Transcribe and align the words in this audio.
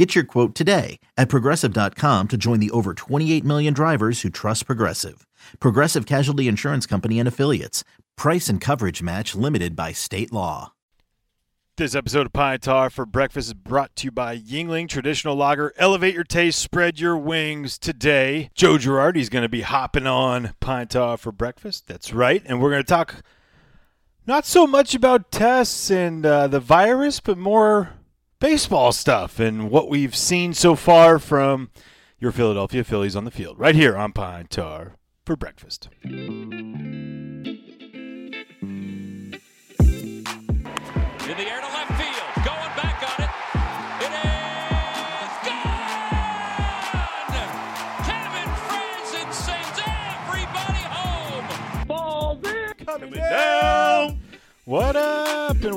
Get 0.00 0.14
your 0.14 0.24
quote 0.24 0.54
today 0.54 0.98
at 1.18 1.28
progressive.com 1.28 2.28
to 2.28 2.36
join 2.38 2.58
the 2.58 2.70
over 2.70 2.94
28 2.94 3.44
million 3.44 3.74
drivers 3.74 4.22
who 4.22 4.30
trust 4.30 4.64
Progressive. 4.64 5.26
Progressive 5.60 6.06
Casualty 6.06 6.48
Insurance 6.48 6.86
Company 6.86 7.18
and 7.18 7.28
Affiliates. 7.28 7.84
Price 8.16 8.48
and 8.48 8.62
coverage 8.62 9.02
match 9.02 9.34
limited 9.34 9.76
by 9.76 9.92
state 9.92 10.32
law. 10.32 10.72
This 11.76 11.94
episode 11.94 12.24
of 12.24 12.32
Pine 12.32 12.60
Tar 12.60 12.88
for 12.88 13.04
Breakfast 13.04 13.48
is 13.48 13.52
brought 13.52 13.94
to 13.96 14.06
you 14.06 14.10
by 14.10 14.38
Yuengling 14.38 14.88
Traditional 14.88 15.36
Lager. 15.36 15.74
Elevate 15.76 16.14
your 16.14 16.24
taste, 16.24 16.60
spread 16.60 16.98
your 16.98 17.18
wings. 17.18 17.76
Today, 17.76 18.48
Joe 18.54 18.78
Girardi 18.78 19.18
is 19.18 19.28
going 19.28 19.42
to 19.42 19.50
be 19.50 19.60
hopping 19.60 20.06
on 20.06 20.54
Pine 20.60 20.88
Tar 20.88 21.18
for 21.18 21.30
Breakfast. 21.30 21.86
That's 21.86 22.14
right. 22.14 22.42
And 22.46 22.62
we're 22.62 22.70
going 22.70 22.82
to 22.82 22.88
talk 22.88 23.16
not 24.26 24.46
so 24.46 24.66
much 24.66 24.94
about 24.94 25.30
tests 25.30 25.90
and 25.90 26.24
uh, 26.24 26.48
the 26.48 26.58
virus, 26.58 27.20
but 27.20 27.36
more 27.36 27.99
baseball 28.40 28.90
stuff 28.90 29.38
and 29.38 29.70
what 29.70 29.88
we've 29.88 30.16
seen 30.16 30.52
so 30.52 30.74
far 30.74 31.18
from 31.18 31.70
your 32.18 32.32
Philadelphia 32.32 32.82
Phillies 32.82 33.14
on 33.14 33.24
the 33.24 33.30
field, 33.30 33.58
right 33.58 33.74
here 33.74 33.96
on 33.96 34.12
Pine 34.12 34.46
Tar 34.46 34.96
for 35.24 35.36
breakfast. 35.36 35.88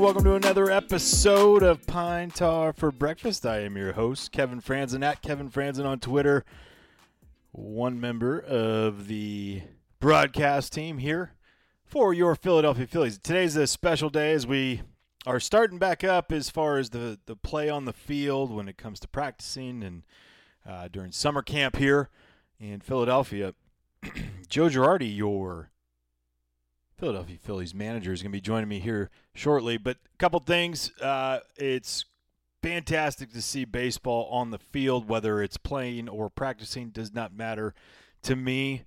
Welcome 0.03 0.25
to 0.25 0.35
another 0.35 0.69
episode 0.69 1.63
of 1.63 1.87
Pine 1.87 2.29
Tar 2.29 2.73
for 2.73 2.91
Breakfast. 2.91 3.45
I 3.45 3.59
am 3.61 3.77
your 3.77 3.93
host, 3.93 4.33
Kevin 4.33 4.59
Frandsen, 4.59 5.01
at 5.01 5.21
Kevin 5.21 5.49
Frandsen 5.49 5.85
on 5.85 6.01
Twitter. 6.01 6.43
One 7.53 8.01
member 8.01 8.37
of 8.37 9.07
the 9.07 9.61
broadcast 10.01 10.73
team 10.73 10.97
here 10.97 11.35
for 11.85 12.13
your 12.13 12.35
Philadelphia 12.35 12.85
Phillies. 12.85 13.17
Today's 13.17 13.55
a 13.55 13.65
special 13.65 14.09
day 14.09 14.33
as 14.33 14.45
we 14.45 14.81
are 15.25 15.39
starting 15.39 15.79
back 15.79 16.03
up 16.03 16.33
as 16.33 16.49
far 16.49 16.77
as 16.77 16.89
the, 16.89 17.17
the 17.25 17.37
play 17.37 17.69
on 17.69 17.85
the 17.85 17.93
field 17.93 18.51
when 18.51 18.67
it 18.67 18.77
comes 18.77 18.99
to 18.99 19.07
practicing 19.07 19.81
and 19.81 20.03
uh, 20.67 20.89
during 20.89 21.13
summer 21.13 21.41
camp 21.41 21.77
here 21.77 22.09
in 22.59 22.81
Philadelphia. 22.81 23.53
Joe 24.49 24.67
Girardi, 24.67 25.15
your 25.15 25.71
Philadelphia 27.03 27.37
Phillies 27.37 27.75
manager 27.75 28.13
is 28.13 28.21
going 28.21 28.31
to 28.31 28.37
be 28.37 28.39
joining 28.39 28.69
me 28.69 28.79
here 28.79 29.09
shortly. 29.35 29.75
But 29.75 29.97
a 29.97 30.17
couple 30.19 30.39
things. 30.39 30.89
Uh, 31.01 31.39
it's 31.57 32.05
fantastic 32.61 33.33
to 33.33 33.41
see 33.41 33.65
baseball 33.65 34.29
on 34.31 34.51
the 34.51 34.57
field, 34.57 35.09
whether 35.09 35.41
it's 35.41 35.57
playing 35.57 36.07
or 36.07 36.29
practicing, 36.29 36.91
does 36.91 37.13
not 37.13 37.35
matter. 37.35 37.73
To 38.21 38.37
me, 38.37 38.83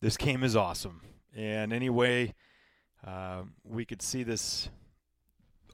this 0.00 0.16
game 0.16 0.42
is 0.42 0.56
awesome. 0.56 1.02
And 1.32 1.72
anyway, 1.72 2.34
uh, 3.06 3.42
we 3.62 3.84
could 3.84 4.02
see 4.02 4.24
this 4.24 4.68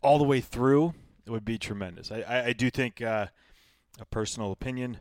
all 0.03 0.19
the 0.19 0.25
way 0.25 0.42
through, 0.42 0.92
it 1.25 1.31
would 1.31 1.47
be 1.47 1.56
tremendous. 1.56 2.12
I, 2.12 2.20
I, 2.20 2.44
I 2.48 2.53
do 2.53 2.69
think, 2.69 3.00
uh, 3.00 3.28
a 3.98 4.05
personal 4.05 4.53
opinion, 4.53 4.99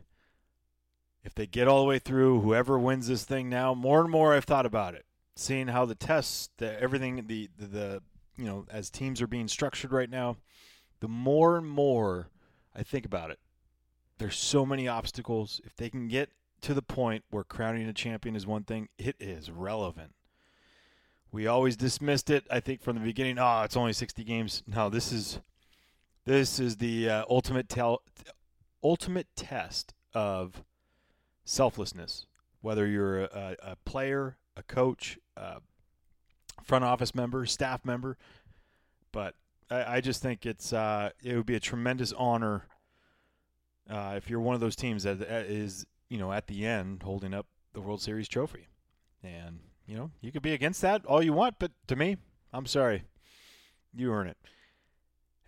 if 1.24 1.34
they 1.34 1.46
get 1.46 1.68
all 1.68 1.82
the 1.82 1.88
way 1.88 1.98
through, 1.98 2.40
whoever 2.40 2.78
wins 2.78 3.06
this 3.06 3.24
thing 3.24 3.50
now, 3.50 3.74
more 3.74 4.00
and 4.00 4.10
more 4.10 4.32
I've 4.32 4.44
thought 4.44 4.64
about 4.64 4.94
it 4.94 5.04
seeing 5.40 5.68
how 5.68 5.86
the 5.86 5.94
tests, 5.94 6.50
the 6.58 6.80
everything, 6.80 7.24
the, 7.26 7.48
the 7.58 7.66
the 7.66 8.02
you 8.36 8.44
know, 8.44 8.66
as 8.70 8.90
teams 8.90 9.20
are 9.20 9.26
being 9.26 9.48
structured 9.48 9.92
right 9.92 10.10
now, 10.10 10.36
the 11.00 11.08
more 11.08 11.56
and 11.56 11.66
more 11.66 12.28
I 12.74 12.82
think 12.82 13.04
about 13.04 13.30
it, 13.30 13.38
there's 14.18 14.36
so 14.36 14.64
many 14.64 14.86
obstacles. 14.86 15.60
If 15.64 15.76
they 15.76 15.90
can 15.90 16.08
get 16.08 16.30
to 16.62 16.74
the 16.74 16.82
point 16.82 17.24
where 17.30 17.44
crowning 17.44 17.88
a 17.88 17.92
champion 17.92 18.36
is 18.36 18.46
one 18.46 18.64
thing, 18.64 18.88
it 18.98 19.16
is 19.18 19.50
relevant. 19.50 20.14
We 21.32 21.46
always 21.46 21.76
dismissed 21.76 22.28
it. 22.28 22.44
I 22.50 22.60
think 22.60 22.82
from 22.82 22.96
the 22.96 23.02
beginning. 23.02 23.38
Oh, 23.38 23.62
it's 23.62 23.76
only 23.76 23.92
60 23.92 24.24
games. 24.24 24.62
No, 24.66 24.88
this 24.88 25.12
is 25.12 25.40
this 26.26 26.60
is 26.60 26.76
the 26.76 27.08
uh, 27.08 27.24
ultimate 27.30 27.68
tel- 27.68 28.02
ultimate 28.82 29.28
test 29.36 29.94
of 30.12 30.62
selflessness. 31.44 32.26
Whether 32.60 32.86
you're 32.86 33.22
a, 33.24 33.56
a 33.62 33.76
player, 33.86 34.36
a 34.56 34.62
coach, 34.62 35.18
uh, 35.36 35.60
front 36.62 36.84
office 36.84 37.14
member, 37.14 37.46
staff 37.46 37.84
member. 37.84 38.16
But 39.12 39.34
I, 39.70 39.96
I 39.96 40.00
just 40.00 40.22
think 40.22 40.46
it's 40.46 40.72
uh, 40.72 41.10
it 41.22 41.36
would 41.36 41.46
be 41.46 41.56
a 41.56 41.60
tremendous 41.60 42.12
honor 42.12 42.66
uh, 43.88 44.14
if 44.16 44.30
you're 44.30 44.40
one 44.40 44.54
of 44.54 44.60
those 44.60 44.76
teams 44.76 45.02
that 45.04 45.20
is 45.20 45.86
you 46.08 46.18
know 46.18 46.32
at 46.32 46.46
the 46.46 46.66
end 46.66 47.02
holding 47.02 47.34
up 47.34 47.46
the 47.72 47.80
World 47.80 48.00
Series 48.00 48.28
trophy, 48.28 48.68
and 49.22 49.60
you 49.86 49.96
know 49.96 50.10
you 50.20 50.32
could 50.32 50.42
be 50.42 50.52
against 50.52 50.80
that 50.82 51.04
all 51.06 51.22
you 51.22 51.32
want, 51.32 51.56
but 51.58 51.72
to 51.88 51.96
me, 51.96 52.16
I'm 52.52 52.66
sorry, 52.66 53.04
you 53.94 54.12
earn 54.12 54.28
it. 54.28 54.36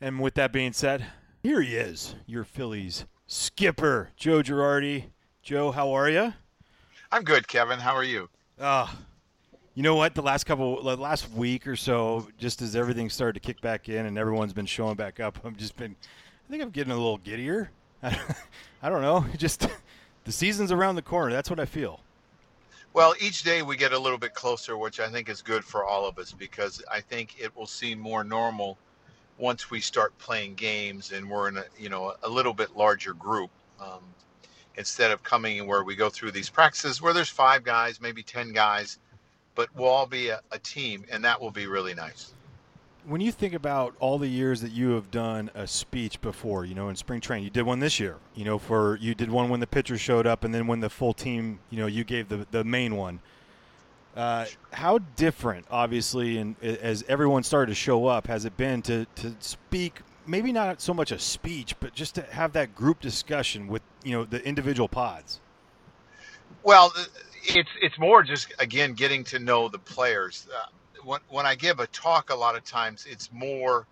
And 0.00 0.20
with 0.20 0.34
that 0.34 0.52
being 0.52 0.72
said, 0.72 1.06
here 1.42 1.60
he 1.60 1.76
is, 1.76 2.16
your 2.26 2.42
Phillies 2.42 3.04
skipper, 3.26 4.10
Joe 4.16 4.42
Girardi. 4.42 5.06
Joe, 5.42 5.70
how 5.72 5.92
are 5.92 6.08
you? 6.08 6.34
I'm 7.10 7.24
good, 7.24 7.48
Kevin. 7.48 7.80
How 7.80 7.94
are 7.94 8.04
you? 8.04 8.28
Ah, 8.60 8.96
you 9.74 9.82
know 9.82 9.94
what? 9.94 10.14
The 10.14 10.22
last 10.22 10.44
couple, 10.44 10.82
the 10.82 10.96
last 10.96 11.30
week 11.32 11.66
or 11.66 11.76
so, 11.76 12.28
just 12.38 12.62
as 12.62 12.76
everything 12.76 13.08
started 13.08 13.34
to 13.34 13.40
kick 13.40 13.60
back 13.60 13.88
in 13.88 14.06
and 14.06 14.18
everyone's 14.18 14.52
been 14.52 14.66
showing 14.66 14.96
back 14.96 15.20
up, 15.20 15.38
I've 15.44 15.56
just 15.56 15.76
been, 15.76 15.96
I 16.46 16.50
think 16.50 16.62
I'm 16.62 16.70
getting 16.70 16.92
a 16.92 16.96
little 16.96 17.18
giddier. 17.18 17.70
I 18.02 18.88
don't 18.88 19.02
know. 19.02 19.24
Just 19.36 19.68
the 20.24 20.32
season's 20.32 20.72
around 20.72 20.96
the 20.96 21.02
corner. 21.02 21.32
That's 21.32 21.48
what 21.48 21.60
I 21.60 21.66
feel. 21.66 22.00
Well, 22.94 23.14
each 23.20 23.42
day 23.44 23.62
we 23.62 23.76
get 23.76 23.92
a 23.92 23.98
little 23.98 24.18
bit 24.18 24.34
closer, 24.34 24.76
which 24.76 25.00
I 25.00 25.08
think 25.08 25.28
is 25.28 25.40
good 25.40 25.64
for 25.64 25.84
all 25.84 26.06
of 26.06 26.18
us 26.18 26.32
because 26.32 26.82
I 26.90 27.00
think 27.00 27.36
it 27.40 27.54
will 27.56 27.66
seem 27.66 27.98
more 27.98 28.24
normal 28.24 28.76
once 29.38 29.70
we 29.70 29.80
start 29.80 30.16
playing 30.18 30.54
games 30.54 31.12
and 31.12 31.30
we're 31.30 31.48
in 31.48 31.56
a 31.56 31.64
you 31.78 31.88
know 31.88 32.14
a 32.22 32.28
little 32.28 32.52
bit 32.52 32.76
larger 32.76 33.14
group. 33.14 33.50
Um, 33.80 34.00
instead 34.76 35.10
of 35.10 35.22
coming 35.22 35.66
where 35.66 35.84
we 35.84 35.94
go 35.94 36.08
through 36.08 36.30
these 36.32 36.48
practices 36.48 37.02
where 37.02 37.12
there's 37.12 37.28
five 37.28 37.62
guys, 37.64 38.00
maybe 38.00 38.22
ten 38.22 38.52
guys, 38.52 38.98
but 39.54 39.68
we'll 39.74 39.88
all 39.88 40.06
be 40.06 40.28
a, 40.28 40.40
a 40.50 40.58
team, 40.58 41.04
and 41.10 41.24
that 41.24 41.40
will 41.40 41.50
be 41.50 41.66
really 41.66 41.94
nice. 41.94 42.32
When 43.04 43.20
you 43.20 43.32
think 43.32 43.52
about 43.52 43.96
all 43.98 44.16
the 44.16 44.28
years 44.28 44.60
that 44.60 44.70
you 44.70 44.90
have 44.90 45.10
done 45.10 45.50
a 45.54 45.66
speech 45.66 46.20
before, 46.20 46.64
you 46.64 46.74
know, 46.74 46.88
in 46.88 46.94
spring 46.94 47.20
training, 47.20 47.44
you 47.44 47.50
did 47.50 47.64
one 47.64 47.80
this 47.80 47.98
year. 47.98 48.16
You 48.36 48.44
know, 48.44 48.58
for 48.58 48.96
you 49.00 49.14
did 49.14 49.28
one 49.28 49.48
when 49.48 49.58
the 49.58 49.66
pitcher 49.66 49.98
showed 49.98 50.26
up, 50.26 50.44
and 50.44 50.54
then 50.54 50.68
when 50.68 50.80
the 50.80 50.88
full 50.88 51.12
team, 51.12 51.58
you 51.70 51.78
know, 51.78 51.86
you 51.86 52.04
gave 52.04 52.28
the 52.28 52.46
the 52.52 52.62
main 52.62 52.96
one. 52.96 53.20
Uh, 54.14 54.44
how 54.72 54.98
different, 55.16 55.66
obviously, 55.70 56.38
and 56.38 56.54
as 56.62 57.02
everyone 57.08 57.42
started 57.42 57.72
to 57.72 57.74
show 57.74 58.06
up, 58.06 58.26
has 58.28 58.44
it 58.44 58.56
been 58.56 58.82
to 58.82 59.06
to 59.16 59.34
speak? 59.40 60.00
Maybe 60.26 60.52
not 60.52 60.80
so 60.80 60.94
much 60.94 61.10
a 61.10 61.18
speech, 61.18 61.74
but 61.80 61.94
just 61.94 62.14
to 62.14 62.22
have 62.22 62.52
that 62.52 62.74
group 62.74 63.00
discussion 63.00 63.66
with 63.66 63.82
you 64.04 64.12
know 64.12 64.24
the 64.24 64.44
individual 64.46 64.88
pods. 64.88 65.40
Well, 66.62 66.92
it's 67.42 67.70
it's 67.80 67.98
more 67.98 68.22
just 68.22 68.52
again 68.58 68.94
getting 68.94 69.24
to 69.24 69.38
know 69.38 69.68
the 69.68 69.78
players. 69.78 70.46
Uh, 70.54 70.66
when 71.04 71.20
when 71.28 71.46
I 71.46 71.54
give 71.54 71.80
a 71.80 71.86
talk, 71.88 72.30
a 72.30 72.34
lot 72.34 72.56
of 72.56 72.64
times 72.64 73.06
it's 73.08 73.30
more 73.32 73.86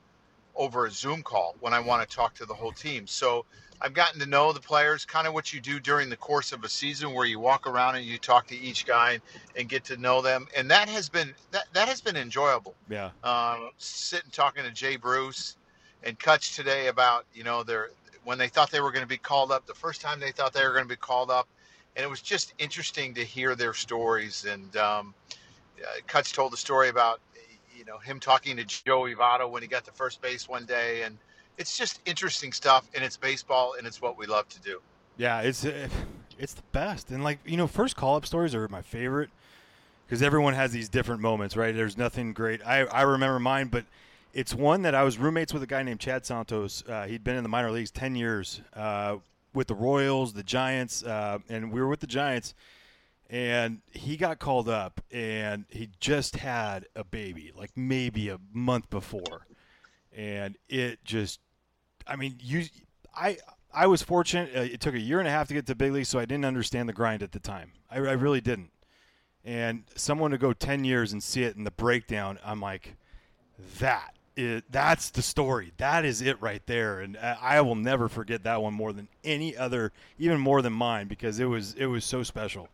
over 0.57 0.87
a 0.87 0.91
Zoom 0.91 1.23
call 1.23 1.57
when 1.61 1.73
I 1.73 1.81
want 1.81 2.09
to 2.09 2.17
talk 2.17 2.35
to 2.35 2.45
the 2.45 2.55
whole 2.55 2.73
team. 2.73 3.07
So 3.07 3.45
I've 3.81 3.95
gotten 3.95 4.21
to 4.21 4.27
know 4.27 4.53
the 4.53 4.61
players, 4.61 5.05
kind 5.05 5.27
of 5.27 5.33
what 5.33 5.53
you 5.53 5.61
do 5.61 5.81
during 5.81 6.11
the 6.11 6.17
course 6.17 6.53
of 6.53 6.65
a 6.65 6.69
season, 6.69 7.15
where 7.15 7.27
you 7.27 7.41
walk 7.41 7.67
around 7.67 7.97
and 7.97 8.05
you 8.05 8.19
talk 8.19 8.47
to 8.49 8.57
each 8.57 8.85
guy 8.85 9.21
and 9.57 9.69
get 9.69 9.85
to 9.85 9.97
know 9.97 10.21
them, 10.21 10.47
and 10.57 10.71
that 10.71 10.89
has 10.89 11.09
been 11.09 11.35
that 11.51 11.65
that 11.73 11.89
has 11.89 12.01
been 12.01 12.17
enjoyable. 12.17 12.75
Yeah. 12.89 13.11
Um, 13.25 13.71
sitting 13.79 14.31
talking 14.31 14.65
to 14.65 14.71
Jay 14.71 14.97
Bruce 14.97 15.57
and 16.03 16.19
Cutch 16.19 16.57
today 16.57 16.89
about 16.89 17.25
you 17.35 17.45
know 17.45 17.63
their 17.63 17.91
when 18.25 18.39
they 18.39 18.49
thought 18.49 18.71
they 18.71 18.81
were 18.81 18.93
going 18.93 19.05
to 19.05 19.09
be 19.09 19.17
called 19.17 19.51
up, 19.51 19.67
the 19.67 19.75
first 19.75 20.01
time 20.01 20.21
they 20.21 20.33
thought 20.33 20.53
they 20.53 20.65
were 20.65 20.73
going 20.73 20.85
to 20.85 20.89
be 20.89 20.97
called 20.97 21.31
up, 21.31 21.49
and 21.97 22.05
it 22.05 22.09
was 22.09 22.21
just 22.21 22.55
interesting 22.59 23.15
to 23.15 23.25
hear 23.25 23.55
their 23.55 23.75
stories. 23.75 24.45
And 24.45 24.77
um, 24.77 25.15
uh, 25.83 25.87
Cutch 26.07 26.33
told 26.33 26.53
the 26.53 26.57
story 26.57 26.89
about 26.89 27.21
you 27.77 27.85
know 27.85 27.99
him 27.99 28.21
talking 28.21 28.57
to 28.57 28.65
Joe 28.65 29.03
Votto 29.03 29.51
when 29.51 29.63
he 29.63 29.69
got 29.69 29.85
to 29.85 29.93
first 29.93 30.21
base 30.21 30.49
one 30.49 30.67
day, 30.67 31.03
and 31.03 31.17
it's 31.59 31.77
just 31.77 32.01
interesting 32.07 32.53
stuff. 32.53 32.89
And 32.95 33.05
it's 33.05 33.17
baseball, 33.17 33.75
and 33.79 33.87
it's 33.87 34.01
what 34.01 34.19
we 34.19 34.27
love 34.27 34.49
to 34.51 34.61
do. 34.61 34.81
Yeah, 35.17 35.41
it's 35.41 35.65
uh, 35.65 35.89
it's 36.39 36.55
the 36.55 36.63
best. 36.73 37.11
And 37.11 37.23
like 37.25 37.39
you 37.45 37.57
know, 37.57 37.67
first 37.67 37.97
call 37.97 38.17
up 38.17 38.27
stories 38.27 38.55
are 38.55 38.67
my 38.69 38.83
favorite 38.83 39.31
because 40.07 40.23
everyone 40.23 40.55
has 40.55 40.73
these 40.73 40.89
different 40.89 41.21
moments, 41.21 41.57
right? 41.57 41.75
There's 41.75 41.97
nothing 41.97 42.33
great. 42.33 42.65
I 42.67 42.81
I 42.81 43.03
remember 43.03 43.39
mine, 43.39 43.69
but 43.69 43.85
it's 44.33 44.55
one 44.55 44.83
that 44.83 44.95
I 44.95 45.03
was 45.03 45.19
roommates 45.19 45.53
with 45.53 45.63
a 45.63 45.67
guy 45.67 45.83
named 45.83 46.01
Chad 46.01 46.25
Santos. 46.25 46.85
Uh, 46.89 47.07
he'd 47.07 47.25
been 47.25 47.37
in 47.37 47.43
the 47.43 47.49
minor 47.49 47.71
leagues 47.71 47.91
ten 47.91 48.15
years 48.15 48.61
uh, 48.75 49.17
with 49.53 49.67
the 49.67 49.75
Royals, 49.75 50.33
the 50.33 50.43
Giants, 50.43 51.03
uh, 51.05 51.39
and 51.49 51.73
we 51.73 51.81
were 51.81 51.89
with 51.89 52.01
the 52.01 52.07
Giants. 52.07 52.55
And 53.29 53.83
he 53.93 54.17
got 54.17 54.41
called 54.41 54.69
up, 54.69 55.01
and 55.13 55.65
he 55.71 55.91
just 56.01 56.35
had 56.35 56.87
a 56.97 57.05
baby, 57.05 57.53
like 57.55 57.71
maybe 57.77 58.29
a 58.29 58.39
month 58.53 58.91
before, 58.91 59.47
and 60.13 60.57
it 60.69 61.05
just, 61.05 61.39
I 62.09 62.17
mean, 62.17 62.39
you, 62.41 62.65
I, 63.15 63.39
I 63.73 63.87
was 63.87 64.03
fortunate. 64.03 64.51
Uh, 64.53 64.63
it 64.63 64.81
took 64.81 64.97
a 64.97 64.99
year 64.99 65.21
and 65.21 65.29
a 65.29 65.31
half 65.31 65.47
to 65.47 65.55
get 65.55 65.67
to 65.67 65.77
big 65.77 65.93
league, 65.93 66.07
so 66.07 66.19
I 66.19 66.25
didn't 66.25 66.45
understand 66.45 66.89
the 66.89 66.93
grind 66.93 67.23
at 67.23 67.31
the 67.31 67.39
time. 67.39 67.71
I, 67.89 67.99
I 67.99 68.13
really 68.15 68.41
didn't. 68.41 68.73
And 69.45 69.85
someone 69.95 70.33
to 70.33 70.39
go 70.39 70.53
ten 70.53 70.83
years 70.83 71.13
and 71.13 71.23
see 71.23 71.45
it 71.45 71.55
in 71.55 71.63
the 71.63 71.71
breakdown, 71.71 72.41
I'm 72.45 72.61
like, 72.61 72.97
that 73.79 74.15
is, 74.41 74.63
that's 74.71 75.11
the 75.11 75.23
story. 75.23 75.73
That 75.77 76.05
is 76.05 76.23
it 76.23 76.41
right 76.41 76.63
there, 76.67 77.01
and 77.01 77.17
I 77.17 77.61
will 77.61 77.75
never 77.75 78.09
forget 78.09 78.43
that 78.45 78.63
one 78.63 78.75
more 78.75 78.93
than 78.93 79.09
any 79.25 79.57
other, 79.57 79.93
even 80.19 80.41
more 80.41 80.63
than 80.63 80.73
mine, 80.73 81.09
because 81.09 81.39
it 81.39 81.47
was 81.47 81.75
it 81.75 81.87
was 81.87 82.05
so 82.05 82.23
special. 82.23 82.69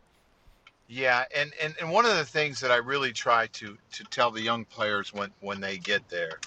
Yeah, 0.89 1.25
and, 1.35 1.51
and, 1.61 1.75
and 1.81 1.91
one 1.91 2.05
of 2.05 2.15
the 2.15 2.23
things 2.23 2.61
that 2.61 2.71
I 2.71 2.77
really 2.77 3.11
try 3.11 3.47
to 3.47 3.77
to 3.91 4.03
tell 4.05 4.31
the 4.31 4.41
young 4.41 4.65
players 4.65 5.13
when 5.13 5.31
when 5.41 5.59
they 5.59 5.77
get 5.77 6.07
there 6.09 6.39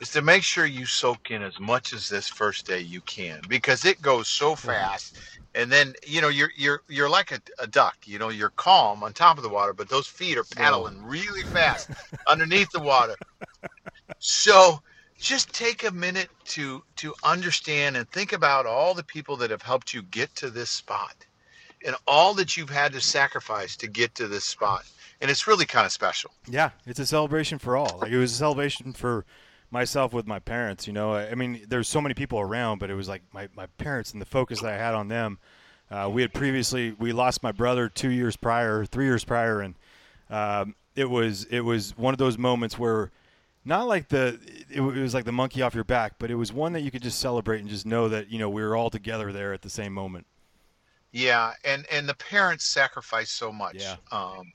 is 0.00 0.10
to 0.12 0.22
make 0.22 0.42
sure 0.42 0.66
you 0.66 0.86
soak 0.86 1.30
in 1.30 1.42
as 1.42 1.60
much 1.60 1.92
as 1.92 2.08
this 2.08 2.28
first 2.28 2.66
day 2.66 2.80
you 2.80 3.00
can 3.02 3.40
because 3.48 3.84
it 3.84 4.00
goes 4.00 4.28
so 4.28 4.54
fast. 4.54 5.18
And 5.54 5.70
then 5.70 5.94
you 6.06 6.20
know 6.20 6.28
you're 6.28 6.50
you're 6.56 6.82
you're 6.88 7.08
like 7.08 7.32
a, 7.32 7.40
a 7.58 7.66
duck. 7.66 7.96
You 8.04 8.18
know 8.18 8.28
you're 8.28 8.50
calm 8.50 9.02
on 9.02 9.12
top 9.12 9.36
of 9.36 9.42
the 9.42 9.48
water, 9.48 9.72
but 9.72 9.88
those 9.88 10.06
feet 10.06 10.36
are 10.36 10.44
paddling 10.44 11.04
really 11.04 11.42
fast 11.42 11.90
underneath 12.26 12.70
the 12.72 12.80
water. 12.80 13.14
So 14.18 14.82
just 15.18 15.52
take 15.52 15.84
a 15.84 15.90
minute 15.90 16.28
to 16.46 16.82
to 16.96 17.14
understand 17.22 17.96
and 17.96 18.08
think 18.10 18.32
about 18.32 18.66
all 18.66 18.94
the 18.94 19.04
people 19.04 19.36
that 19.36 19.50
have 19.50 19.62
helped 19.62 19.94
you 19.94 20.02
get 20.02 20.34
to 20.36 20.50
this 20.50 20.70
spot 20.70 21.14
and 21.84 21.94
all 22.06 22.34
that 22.34 22.56
you've 22.56 22.70
had 22.70 22.92
to 22.92 23.00
sacrifice 23.00 23.76
to 23.76 23.86
get 23.86 24.14
to 24.16 24.26
this 24.26 24.44
spot. 24.44 24.84
And 25.20 25.30
it's 25.30 25.46
really 25.46 25.66
kind 25.66 25.86
of 25.86 25.92
special. 25.92 26.30
Yeah, 26.48 26.70
it's 26.86 26.98
a 26.98 27.06
celebration 27.06 27.58
for 27.58 27.76
all. 27.76 27.98
Like 28.00 28.10
it 28.10 28.18
was 28.18 28.32
a 28.32 28.36
celebration 28.36 28.92
for 28.92 29.24
myself 29.70 30.12
with 30.12 30.26
my 30.26 30.38
parents. 30.38 30.86
You 30.86 30.92
know, 30.92 31.14
I 31.14 31.34
mean, 31.34 31.64
there's 31.68 31.88
so 31.88 32.00
many 32.00 32.14
people 32.14 32.40
around, 32.40 32.78
but 32.78 32.90
it 32.90 32.94
was 32.94 33.08
like 33.08 33.22
my, 33.32 33.48
my 33.56 33.66
parents 33.78 34.12
and 34.12 34.20
the 34.20 34.26
focus 34.26 34.60
that 34.60 34.72
I 34.72 34.76
had 34.76 34.94
on 34.94 35.08
them. 35.08 35.38
Uh, 35.90 36.08
we 36.12 36.22
had 36.22 36.32
previously 36.32 36.92
we 36.98 37.12
lost 37.12 37.42
my 37.42 37.52
brother 37.52 37.88
two 37.88 38.10
years 38.10 38.36
prior, 38.36 38.84
three 38.84 39.04
years 39.04 39.24
prior, 39.24 39.60
and 39.60 39.74
um, 40.30 40.74
it 40.96 41.10
was 41.10 41.44
it 41.44 41.60
was 41.60 41.96
one 41.96 42.14
of 42.14 42.18
those 42.18 42.38
moments 42.38 42.78
where 42.78 43.10
not 43.64 43.86
like 43.86 44.08
the 44.08 44.38
it, 44.70 44.80
was 44.80 45.14
like 45.14 45.24
the 45.24 45.32
monkey 45.32 45.62
off 45.62 45.74
your 45.74 45.84
back, 45.84 46.14
but 46.18 46.30
it 46.30 46.34
was 46.36 46.52
one 46.52 46.72
that 46.72 46.80
you 46.80 46.90
could 46.90 47.02
just 47.02 47.18
celebrate 47.18 47.60
and 47.60 47.68
just 47.68 47.86
know 47.86 48.08
that 48.08 48.30
you 48.30 48.38
know 48.38 48.48
we 48.48 48.62
were 48.62 48.76
all 48.76 48.90
together 48.90 49.32
there 49.32 49.52
at 49.52 49.62
the 49.62 49.70
same 49.70 49.92
moment. 49.92 50.26
Yeah, 51.12 51.52
and 51.64 51.86
and 51.92 52.08
the 52.08 52.14
parents 52.14 52.64
sacrifice 52.64 53.30
so 53.30 53.52
much 53.52 53.76
Yeah. 53.76 53.96
um, 54.10 54.52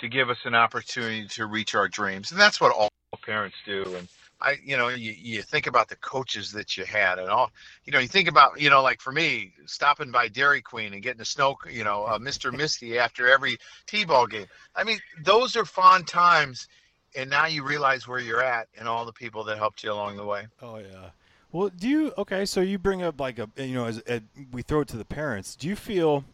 to 0.00 0.08
give 0.08 0.30
us 0.30 0.38
an 0.44 0.54
opportunity 0.54 1.28
to 1.28 1.46
reach 1.46 1.74
our 1.74 1.88
dreams, 1.88 2.32
and 2.32 2.40
that's 2.40 2.60
what 2.60 2.72
all 2.72 2.88
parents 3.24 3.56
do. 3.64 3.94
And 3.96 4.08
I, 4.42 4.56
you 4.64 4.76
know, 4.76 4.88
you, 4.88 5.12
you 5.12 5.42
think 5.42 5.66
about 5.66 5.88
the 5.88 5.96
coaches 5.96 6.52
that 6.52 6.76
you 6.76 6.84
had, 6.84 7.18
and 7.18 7.28
all, 7.28 7.50
you 7.84 7.92
know, 7.92 7.98
you 7.98 8.08
think 8.08 8.28
about, 8.28 8.60
you 8.60 8.70
know, 8.70 8.82
like 8.82 9.00
for 9.00 9.12
me, 9.12 9.52
stopping 9.66 10.10
by 10.10 10.28
Dairy 10.28 10.62
Queen 10.62 10.94
and 10.94 11.02
getting 11.02 11.20
a 11.20 11.26
snow, 11.26 11.56
you 11.70 11.84
know, 11.84 12.04
uh, 12.04 12.18
Mr. 12.18 12.52
Misty 12.56 12.98
after 12.98 13.28
every 13.28 13.58
T-ball 13.86 14.26
game. 14.26 14.46
I 14.74 14.84
mean, 14.84 14.98
those 15.22 15.56
are 15.56 15.64
fond 15.64 16.06
times, 16.06 16.68
and 17.14 17.28
now 17.28 17.46
you 17.46 17.64
realize 17.64 18.08
where 18.08 18.20
you're 18.20 18.42
at 18.42 18.68
and 18.78 18.88
all 18.88 19.04
the 19.04 19.12
people 19.12 19.44
that 19.44 19.58
helped 19.58 19.82
you 19.82 19.92
along 19.92 20.16
the 20.16 20.24
way. 20.24 20.46
Oh 20.62 20.78
yeah. 20.78 21.10
Well, 21.52 21.68
do 21.68 21.88
you 21.88 22.12
okay? 22.16 22.46
So 22.46 22.60
you 22.60 22.78
bring 22.78 23.02
up 23.02 23.20
like 23.20 23.38
a 23.38 23.48
you 23.56 23.74
know 23.74 23.86
as, 23.86 23.98
as 24.00 24.22
we 24.52 24.62
throw 24.62 24.80
it 24.82 24.88
to 24.88 24.96
the 24.96 25.04
parents. 25.04 25.56
Do 25.56 25.68
you 25.68 25.76
feel? 25.76 26.24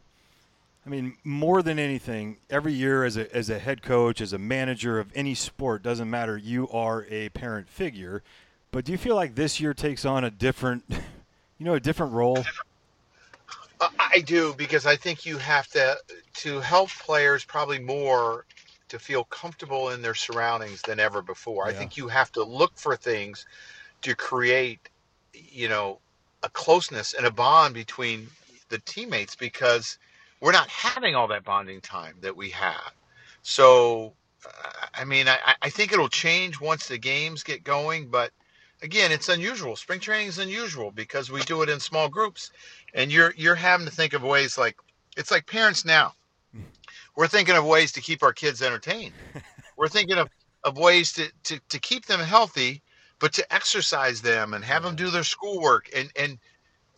I 0.86 0.88
mean, 0.88 1.16
more 1.24 1.62
than 1.62 1.80
anything, 1.80 2.36
every 2.48 2.72
year 2.72 3.04
as 3.04 3.16
a 3.16 3.34
as 3.34 3.50
a 3.50 3.58
head 3.58 3.82
coach, 3.82 4.20
as 4.20 4.32
a 4.32 4.38
manager 4.38 5.00
of 5.00 5.10
any 5.16 5.34
sport, 5.34 5.82
doesn't 5.82 6.08
matter. 6.08 6.38
You 6.38 6.68
are 6.68 7.04
a 7.10 7.28
parent 7.30 7.68
figure, 7.68 8.22
but 8.70 8.84
do 8.84 8.92
you 8.92 8.98
feel 8.98 9.16
like 9.16 9.34
this 9.34 9.58
year 9.58 9.74
takes 9.74 10.04
on 10.04 10.22
a 10.22 10.30
different, 10.30 10.84
you 11.58 11.66
know, 11.66 11.74
a 11.74 11.80
different 11.80 12.12
role? 12.12 12.44
I 13.98 14.20
do 14.20 14.54
because 14.56 14.86
I 14.86 14.94
think 14.94 15.26
you 15.26 15.38
have 15.38 15.66
to 15.68 15.98
to 16.34 16.60
help 16.60 16.90
players 16.90 17.44
probably 17.44 17.80
more 17.80 18.46
to 18.88 19.00
feel 19.00 19.24
comfortable 19.24 19.90
in 19.90 20.02
their 20.02 20.14
surroundings 20.14 20.82
than 20.82 21.00
ever 21.00 21.20
before. 21.20 21.66
I 21.66 21.72
think 21.72 21.96
you 21.96 22.06
have 22.06 22.30
to 22.32 22.44
look 22.44 22.72
for 22.76 22.96
things 22.96 23.44
to 24.02 24.14
create, 24.14 24.88
you 25.34 25.68
know, 25.68 25.98
a 26.44 26.48
closeness 26.48 27.12
and 27.12 27.26
a 27.26 27.30
bond 27.32 27.74
between 27.74 28.28
the 28.68 28.78
teammates 28.78 29.34
because 29.34 29.98
we're 30.40 30.52
not 30.52 30.68
having 30.68 31.14
all 31.14 31.28
that 31.28 31.44
bonding 31.44 31.80
time 31.80 32.14
that 32.20 32.36
we 32.36 32.50
have. 32.50 32.92
So, 33.42 34.12
uh, 34.44 34.86
I 34.94 35.04
mean, 35.04 35.28
I, 35.28 35.54
I 35.62 35.70
think 35.70 35.92
it'll 35.92 36.08
change 36.08 36.60
once 36.60 36.88
the 36.88 36.98
games 36.98 37.42
get 37.42 37.64
going, 37.64 38.08
but 38.08 38.32
again, 38.82 39.12
it's 39.12 39.28
unusual. 39.28 39.76
Spring 39.76 40.00
training 40.00 40.28
is 40.28 40.38
unusual 40.38 40.90
because 40.90 41.30
we 41.30 41.40
do 41.42 41.62
it 41.62 41.68
in 41.68 41.80
small 41.80 42.08
groups, 42.08 42.50
and 42.94 43.10
you're 43.10 43.32
you're 43.36 43.54
having 43.54 43.86
to 43.86 43.92
think 43.92 44.12
of 44.12 44.22
ways 44.22 44.58
like 44.58 44.76
it's 45.16 45.30
like 45.30 45.46
parents 45.46 45.84
now. 45.84 46.12
We're 47.16 47.28
thinking 47.28 47.56
of 47.56 47.64
ways 47.64 47.92
to 47.92 48.00
keep 48.00 48.22
our 48.22 48.32
kids 48.32 48.60
entertained. 48.60 49.12
We're 49.76 49.88
thinking 49.88 50.18
of, 50.18 50.28
of 50.64 50.76
ways 50.76 51.12
to, 51.14 51.30
to, 51.44 51.58
to 51.70 51.78
keep 51.78 52.06
them 52.06 52.20
healthy, 52.20 52.82
but 53.18 53.32
to 53.34 53.54
exercise 53.54 54.20
them 54.20 54.52
and 54.52 54.62
have 54.64 54.82
them 54.82 54.96
do 54.96 55.10
their 55.10 55.24
schoolwork. 55.24 55.88
And 55.94 56.10
and 56.16 56.38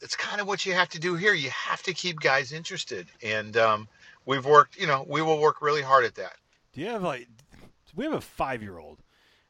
it's 0.01 0.17
kind 0.17 0.41
of 0.41 0.47
what 0.47 0.65
you 0.67 0.73
have 0.75 0.89
to 0.91 0.99
do 0.99 1.15
here. 1.15 1.35
You 1.35 1.51
have 1.51 1.83
to 1.83 1.93
keep 1.93 2.21
guys 2.21 2.53
interested, 2.53 3.07
and 3.23 3.57
um, 3.57 3.89
we've 4.27 4.45
worked. 4.45 4.79
You 4.79 4.87
know, 4.87 5.05
we 5.09 5.23
will 5.23 5.41
work 5.41 5.63
really 5.63 5.83
hard 5.83 6.05
at 6.05 6.15
that. 6.17 6.37
Do 6.73 6.81
you 6.81 6.89
have 6.89 7.03
like? 7.03 7.29
We 7.95 8.05
have 8.05 8.15
a 8.15 8.21
five-year-old, 8.21 9.03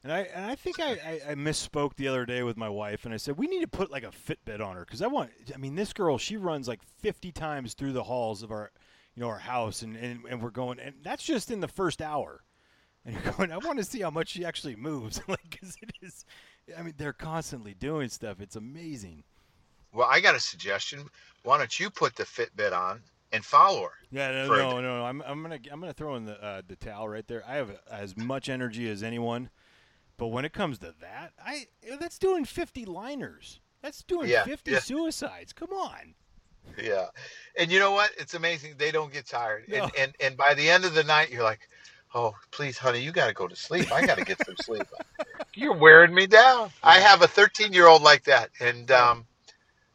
and 0.03 0.13
I 0.13 0.21
and 0.21 0.45
I 0.45 0.55
think 0.55 0.81
I, 0.81 0.93
I, 0.93 1.31
I 1.31 1.35
misspoke 1.35 1.97
the 1.97 2.09
other 2.09 2.25
day 2.25 2.43
with 2.43 2.57
my 2.57 2.69
wife, 2.69 3.05
and 3.05 3.13
I 3.13 3.17
said 3.17 3.37
we 3.37 3.47
need 3.47 3.61
to 3.61 3.69
put 3.69 3.91
like 3.91 4.05
a 4.05 4.11
Fitbit 4.11 4.65
on 4.65 4.77
her 4.77 4.85
because 4.85 5.03
I 5.03 5.07
want. 5.07 5.31
I 5.55 5.59
mean, 5.59 5.75
this 5.75 5.93
girl 5.93 6.19
she 6.19 6.37
runs 6.37 6.69
like 6.69 6.83
50 6.83 7.33
times 7.33 7.75
through 7.75 7.93
the 7.93 8.05
halls 8.05 8.43
of 8.43 8.51
our, 8.51 8.71
you 9.15 9.21
know, 9.21 9.29
our 9.29 9.39
house, 9.39 9.83
and 9.83 9.97
and, 9.97 10.21
and 10.29 10.43
we're 10.43 10.51
going, 10.51 10.79
and 10.79 10.95
that's 11.03 11.25
just 11.25 11.51
in 11.51 11.61
the 11.61 11.69
first 11.69 12.01
hour. 12.01 12.43
And 13.05 13.15
you're 13.15 13.33
going. 13.33 13.53
I 13.53 13.59
want 13.59 13.79
to 13.79 13.85
see 13.85 14.01
how 14.01 14.11
much 14.11 14.29
she 14.29 14.45
actually 14.45 14.77
moves, 14.77 15.21
like 15.29 15.51
because 15.51 15.77
it 15.83 15.93
is. 16.03 16.25
I 16.77 16.83
mean, 16.83 16.95
they're 16.97 17.13
constantly 17.13 17.75
doing 17.75 18.09
stuff. 18.09 18.41
It's 18.41 18.57
amazing. 18.57 19.25
Well, 19.93 20.09
I 20.11 20.21
got 20.21 20.35
a 20.35 20.41
suggestion. 20.41 21.09
Why 21.43 21.59
don't 21.59 21.79
you 21.79 21.91
put 21.91 22.15
the 22.17 22.25
Fitbit 22.25 22.73
on 22.73 23.01
and 23.33 23.45
follow 23.45 23.83
her? 23.83 23.93
Yeah, 24.11 24.31
no, 24.31 24.47
no, 24.49 24.81
no, 24.81 24.99
no. 24.99 25.05
I'm, 25.05 25.23
I'm 25.23 25.43
gonna, 25.43 25.59
I'm 25.71 25.81
gonna 25.81 25.93
throw 25.93 26.17
in 26.17 26.25
the 26.25 26.43
uh, 26.43 26.63
the 26.67 26.77
towel 26.77 27.09
right 27.09 27.27
there. 27.27 27.43
I 27.47 27.57
have 27.57 27.71
as 27.91 28.17
much 28.17 28.49
energy 28.49 28.89
as 28.91 29.03
anyone, 29.03 29.51
but 30.17 30.29
when 30.29 30.45
it 30.45 30.53
comes 30.53 30.79
to 30.81 30.95
that, 31.01 31.33
I 31.45 31.67
that's 31.99 32.19
doing 32.19 32.45
50 32.45 32.85
liners. 32.85 33.61
That's 33.83 34.03
doing 34.03 34.29
Yeah, 34.29 34.45
50 34.45 34.71
yeah. 34.73 34.79
suicides. 34.81 35.53
Come 35.53 35.73
on. 35.73 36.15
Yeah. 36.83 37.07
And 37.59 37.71
you 37.71 37.79
know 37.79 37.93
what? 37.93 38.11
It's 38.19 38.35
amazing. 38.35 38.75
They 38.77 38.91
don't 38.91 39.13
get 39.13 39.27
tired. 39.27 39.65
No. 39.69 39.85
And, 39.85 39.93
and 39.99 40.13
and 40.21 40.37
by 40.37 40.55
the 40.55 40.69
end 40.69 40.85
of 40.85 40.95
the 40.95 41.05
night, 41.05 41.31
you're 41.31 41.45
like, 41.45 41.69
oh, 42.15 42.35
please, 42.51 42.77
honey, 42.77 43.01
you 43.01 43.13
got 43.13 43.29
to 43.29 43.35
go 43.35 43.47
to 43.47 43.57
sleep. 43.57 43.91
I 43.93 44.05
got 44.05 44.19
to 44.19 44.25
get 44.25 44.45
some 44.45 44.57
sleep. 44.61 44.83
You're 45.55 45.77
wearing 45.77 46.15
me 46.15 46.27
down. 46.27 46.71
I 46.83 47.01
have 47.01 47.23
a 47.23 47.27
13 47.29 47.73
year 47.73 47.87
old 47.89 48.03
like 48.03 48.25
that. 48.25 48.51
And 48.61 48.91
um, 48.91 49.27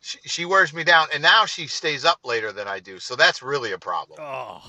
she, 0.03 0.17
she 0.25 0.45
wears 0.45 0.73
me 0.73 0.83
down. 0.83 1.07
And 1.13 1.23
now 1.23 1.45
she 1.45 1.65
stays 1.67 2.05
up 2.05 2.19
later 2.23 2.51
than 2.51 2.67
I 2.67 2.79
do. 2.79 2.99
So 2.99 3.15
that's 3.15 3.41
really 3.41 3.71
a 3.71 3.79
problem. 3.79 4.19
Oh, 4.21 4.61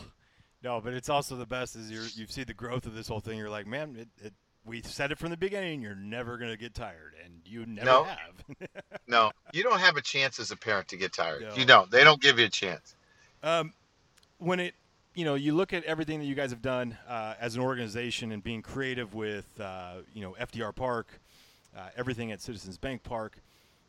no, 0.62 0.80
but 0.80 0.94
it's 0.94 1.08
also 1.10 1.36
the 1.36 1.44
best 1.44 1.76
is 1.76 1.90
you're, 1.90 2.06
you 2.14 2.26
see 2.28 2.44
the 2.44 2.54
growth 2.54 2.86
of 2.86 2.94
this 2.94 3.08
whole 3.08 3.20
thing. 3.20 3.36
You're 3.36 3.50
like, 3.50 3.66
man, 3.66 3.96
it, 3.98 4.08
it, 4.24 4.32
we 4.64 4.80
said 4.80 5.12
it 5.12 5.18
from 5.18 5.28
the 5.30 5.36
beginning. 5.36 5.82
You're 5.82 5.94
never 5.94 6.38
gonna 6.38 6.56
get 6.56 6.72
tired, 6.72 7.12
and 7.22 7.34
you 7.44 7.66
never 7.66 7.84
No. 7.84 8.04
have. 8.04 8.18
No, 9.06 9.30
you 9.52 9.62
don't 9.62 9.80
have 9.80 9.96
a 9.98 10.00
chance 10.00 10.38
as 10.38 10.50
a 10.50 10.56
parent 10.56 10.88
to 10.88 10.96
get 10.96 11.12
tired. 11.12 11.42
No. 11.42 11.54
You 11.54 11.66
don't. 11.66 11.90
They 11.90 12.02
don't 12.04 12.22
give 12.22 12.38
you 12.38 12.46
a 12.46 12.48
chance. 12.48 12.96
Um, 13.42 13.74
when 14.38 14.58
it, 14.60 14.74
you 15.14 15.26
know, 15.26 15.34
you 15.34 15.54
look 15.54 15.74
at 15.74 15.84
everything 15.84 16.18
that 16.20 16.24
you 16.24 16.34
guys 16.34 16.50
have 16.50 16.62
done 16.62 16.96
uh, 17.06 17.34
as 17.38 17.54
an 17.56 17.60
organization 17.60 18.32
and 18.32 18.42
being 18.42 18.62
creative 18.62 19.12
with, 19.12 19.60
uh, 19.60 19.96
you 20.14 20.22
know, 20.22 20.34
FDR 20.40 20.74
Park, 20.74 21.20
uh, 21.76 21.88
everything 21.98 22.32
at 22.32 22.40
Citizens 22.40 22.78
Bank 22.78 23.02
Park. 23.02 23.36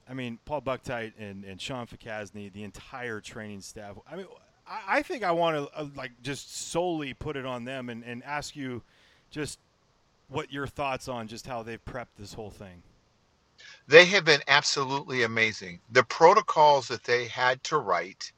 I 0.07 0.13
mean, 0.13 0.39
Paul 0.45 0.61
Buchheit 0.61 1.13
and, 1.19 1.43
and 1.43 1.59
Sean 1.59 1.87
Fcasni, 1.87 2.51
the 2.51 2.63
entire 2.63 3.19
training 3.21 3.61
staff. 3.61 3.97
I 4.09 4.15
mean, 4.15 4.27
I, 4.67 4.81
I 4.87 5.01
think 5.01 5.23
I 5.23 5.31
want 5.31 5.57
to 5.57 5.79
uh, 5.79 5.87
like 5.95 6.11
just 6.21 6.69
solely 6.69 7.13
put 7.13 7.35
it 7.35 7.45
on 7.45 7.65
them 7.65 7.89
and, 7.89 8.03
and 8.03 8.23
ask 8.23 8.55
you 8.55 8.83
just 9.31 9.59
what 10.29 10.51
your 10.51 10.67
thoughts 10.67 11.07
on 11.07 11.27
just 11.27 11.47
how 11.47 11.63
they've 11.63 11.83
prepped 11.85 12.15
this 12.17 12.33
whole 12.33 12.51
thing. 12.51 12.83
They 13.87 14.05
have 14.05 14.25
been 14.25 14.41
absolutely 14.47 15.23
amazing. 15.23 15.79
The 15.91 16.03
protocols 16.03 16.87
that 16.89 17.03
they 17.03 17.25
had 17.27 17.63
to 17.65 17.77
write, 17.77 18.31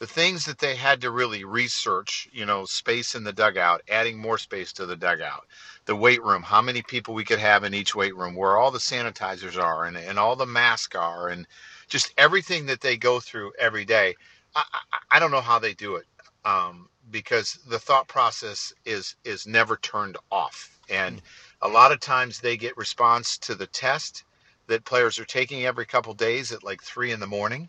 the 0.00 0.08
things 0.08 0.46
that 0.46 0.58
they 0.58 0.76
had 0.76 1.02
to 1.02 1.10
really 1.10 1.44
research, 1.44 2.28
you 2.32 2.46
know, 2.46 2.64
space 2.64 3.14
in 3.14 3.22
the 3.22 3.34
dugout, 3.34 3.82
adding 3.90 4.18
more 4.18 4.38
space 4.38 4.72
to 4.72 4.86
the 4.86 4.96
dugout, 4.96 5.46
the 5.84 5.94
weight 5.94 6.22
room, 6.24 6.42
how 6.42 6.62
many 6.62 6.82
people 6.82 7.14
we 7.14 7.24
could 7.24 7.38
have 7.38 7.64
in 7.64 7.74
each 7.74 7.94
weight 7.94 8.16
room, 8.16 8.34
where 8.34 8.56
all 8.56 8.70
the 8.70 8.78
sanitizers 8.78 9.62
are 9.62 9.84
and, 9.84 9.98
and 9.98 10.18
all 10.18 10.36
the 10.36 10.46
masks 10.46 10.96
are, 10.96 11.28
and 11.28 11.46
just 11.88 12.14
everything 12.18 12.66
that 12.66 12.80
they 12.80 12.96
go 12.96 13.20
through 13.20 13.52
every 13.58 13.84
day. 13.84 14.16
I, 14.56 14.64
I, 14.92 14.98
I 15.12 15.20
don't 15.20 15.30
know 15.30 15.42
how 15.42 15.58
they 15.60 15.74
do 15.74 15.96
it 15.96 16.06
um, 16.46 16.88
because 17.10 17.58
the 17.68 17.78
thought 17.78 18.08
process 18.08 18.72
is 18.86 19.16
is 19.24 19.46
never 19.46 19.76
turned 19.76 20.16
off, 20.32 20.78
and 20.88 21.20
a 21.62 21.68
lot 21.68 21.92
of 21.92 22.00
times 22.00 22.40
they 22.40 22.56
get 22.56 22.76
response 22.78 23.36
to 23.38 23.54
the 23.54 23.66
test 23.66 24.24
that 24.66 24.86
players 24.86 25.18
are 25.18 25.26
taking 25.26 25.66
every 25.66 25.84
couple 25.84 26.14
days 26.14 26.52
at 26.52 26.64
like 26.64 26.82
three 26.82 27.12
in 27.12 27.20
the 27.20 27.26
morning 27.26 27.68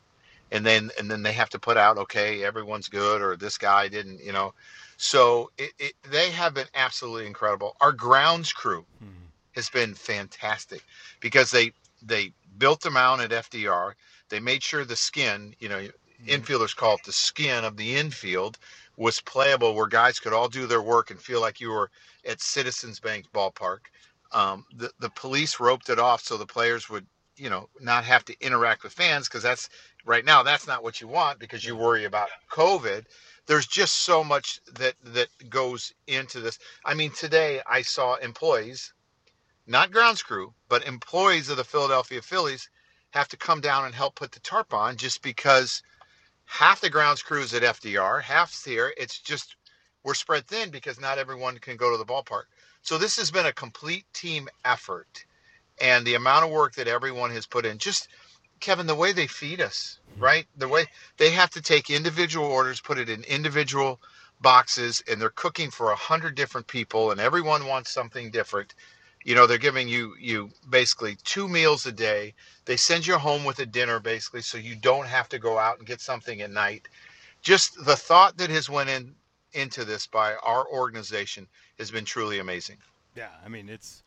and 0.52 0.66
then 0.66 0.92
and 1.00 1.10
then 1.10 1.24
they 1.24 1.34
have 1.34 1.50
to 1.50 1.60
put 1.60 1.78
out 1.78 1.98
okay 1.98 2.44
everyone's 2.44 2.90
good 2.90 3.22
or 3.22 3.36
this 3.36 3.58
guy 3.58 3.88
didn't 3.88 4.20
you 4.24 4.32
know? 4.32 4.54
So 4.98 5.52
it, 5.58 5.72
it, 5.80 5.94
they 6.10 6.32
have 6.32 6.54
been 6.54 6.68
absolutely 6.76 7.26
incredible. 7.28 7.76
Our 7.82 7.92
grounds 7.92 8.54
crew 8.54 8.86
Mhm. 9.04 9.32
has 9.54 9.70
been 9.70 9.96
fantastic 9.96 10.84
because 11.20 11.52
they 11.52 11.72
they 12.02 12.34
built 12.58 12.82
the 12.82 12.90
mound 12.92 13.22
at 13.22 13.32
fdr 13.32 13.94
they 14.30 14.40
made 14.40 14.64
sure 14.64 14.86
the 14.86 14.96
skin 14.96 15.56
you 15.60 15.70
know 15.70 15.88
infielders 16.28 16.76
call 16.76 16.96
it 16.96 17.04
the 17.04 17.12
skin 17.12 17.64
of 17.64 17.78
the 17.78 17.96
infield 17.96 18.58
was 18.98 19.22
playable 19.22 19.74
where 19.74 19.88
guys 19.88 20.20
could 20.20 20.34
all 20.34 20.48
do 20.50 20.68
their 20.68 20.82
work 20.82 21.10
and 21.12 21.20
feel 21.22 21.42
like 21.42 21.60
you 21.60 21.70
were 21.70 21.90
at 22.26 22.42
citizens 22.42 23.00
bank 23.00 23.26
ballpark. 23.34 23.80
Um, 24.32 24.66
the, 24.76 24.92
the 25.00 25.10
police 25.10 25.60
roped 25.60 25.90
it 25.90 26.00
off 26.00 26.22
so 26.22 26.38
the 26.38 26.46
players 26.46 26.90
would 26.90 27.06
you 27.38 27.50
know 27.50 27.70
not 27.80 28.04
have 28.04 28.24
to 28.26 28.36
interact 28.46 28.84
with 28.84 28.94
fans 28.94 29.28
because 29.28 29.44
that's 29.44 29.70
right 30.06 30.26
now 30.26 30.44
that's 30.44 30.68
not 30.68 30.84
what 30.84 31.02
you 31.02 31.08
want 31.08 31.40
because 31.40 31.66
you 31.66 31.76
worry 31.76 32.06
about 32.06 32.30
covid. 32.52 33.06
There's 33.48 33.68
just 33.68 34.00
so 34.00 34.24
much 34.24 34.62
that 34.74 34.94
that 35.04 35.28
goes 35.50 35.94
into 36.08 36.40
this. 36.40 36.60
I 36.86 36.94
mean 36.94 37.12
today 37.12 37.62
i 37.68 37.82
saw 37.82 38.16
employees 38.16 38.94
not 39.68 39.92
grounds 39.92 40.24
crew 40.24 40.54
but 40.70 40.86
employees 40.86 41.50
of 41.50 41.58
the 41.58 41.64
philadelphia 41.64 42.22
phillies 42.22 42.70
have 43.12 43.28
to 43.30 43.38
come 43.38 43.62
down 43.62 43.86
and 43.86 43.94
help 43.94 44.16
put 44.16 44.32
the 44.32 44.40
tarp 44.40 44.74
on 44.74 44.96
just 44.96 45.22
because 45.22 45.84
half 46.46 46.82
the 46.82 46.90
grounds 46.90 47.22
crew 47.22 47.42
is 47.42 47.54
at 47.54 47.64
fdr 47.64 48.22
half's 48.22 48.64
here. 48.64 48.94
It's 48.98 49.20
just 49.20 49.56
we're 50.04 50.14
spread 50.14 50.48
thin 50.48 50.70
because 50.70 51.00
not 51.00 51.18
everyone 51.18 51.58
can 51.60 51.78
go 51.78 51.92
to 51.92 51.98
the 51.98 52.06
ballpark. 52.06 52.44
So 52.82 52.98
this 52.98 53.18
has 53.18 53.30
been 53.30 53.46
a 53.46 53.54
complete 53.54 54.06
team 54.14 54.50
effort 54.66 55.26
and 55.80 56.06
the 56.06 56.16
amount 56.16 56.46
of 56.46 56.52
work 56.52 56.74
that 56.76 56.88
everyone 56.88 57.32
has 57.32 57.46
put 57.46 57.66
in 57.66 57.78
just 57.78 58.08
kevin 58.62 58.88
the 58.88 58.96
way 58.96 59.12
they 59.12 59.28
feed 59.28 59.60
us 59.60 60.00
right? 60.18 60.46
The 60.58 60.68
way 60.68 60.86
they 61.18 61.32
have 61.32 61.50
to 61.52 61.62
take 61.62 61.90
individual 61.90 62.46
orders 62.46 62.82
put 62.82 62.98
it 62.98 63.10
in 63.10 63.24
individual 63.24 64.00
boxes 64.40 65.04
and 65.08 65.22
they're 65.22 65.30
cooking 65.30 65.70
for 65.70 65.92
a 65.92 65.96
hundred 65.96 66.36
different 66.36 66.68
people 66.68 67.12
and 67.12 67.20
everyone 67.20 67.68
wants 67.68 67.92
something 67.92 68.32
different. 68.32 68.74
You 69.24 69.36
know 69.36 69.46
they're 69.46 69.58
giving 69.58 69.88
you 69.88 70.16
you 70.20 70.50
basically 70.70 71.18
two 71.24 71.48
meals 71.48 71.86
a 71.86 71.92
day. 71.92 72.34
They 72.66 72.78
send 72.78 73.06
you 73.06 73.18
home 73.18 73.44
with 73.44 73.60
a 73.60 73.66
dinner 73.66 74.00
basically 74.00 74.42
so 74.42 74.58
you 74.58 74.76
don't 74.76 75.08
have 75.08 75.30
to 75.30 75.40
go 75.40 75.58
out 75.60 75.78
and 75.78 75.88
get 75.88 76.02
something 76.02 76.42
at 76.42 76.52
night. 76.52 76.88
Just 77.42 77.84
the 77.86 77.96
thought 77.96 78.38
that 78.38 78.50
has 78.50 78.70
went 78.70 78.90
in 78.90 79.16
into 79.54 79.86
this 79.86 80.08
by 80.08 80.36
our 80.36 80.66
organization 80.68 81.48
has 81.78 81.92
been 81.92 82.06
truly 82.06 82.40
amazing. 82.40 82.78
Yeah, 83.16 83.30
I 83.46 83.50
mean 83.50 83.70
it's 83.70 84.04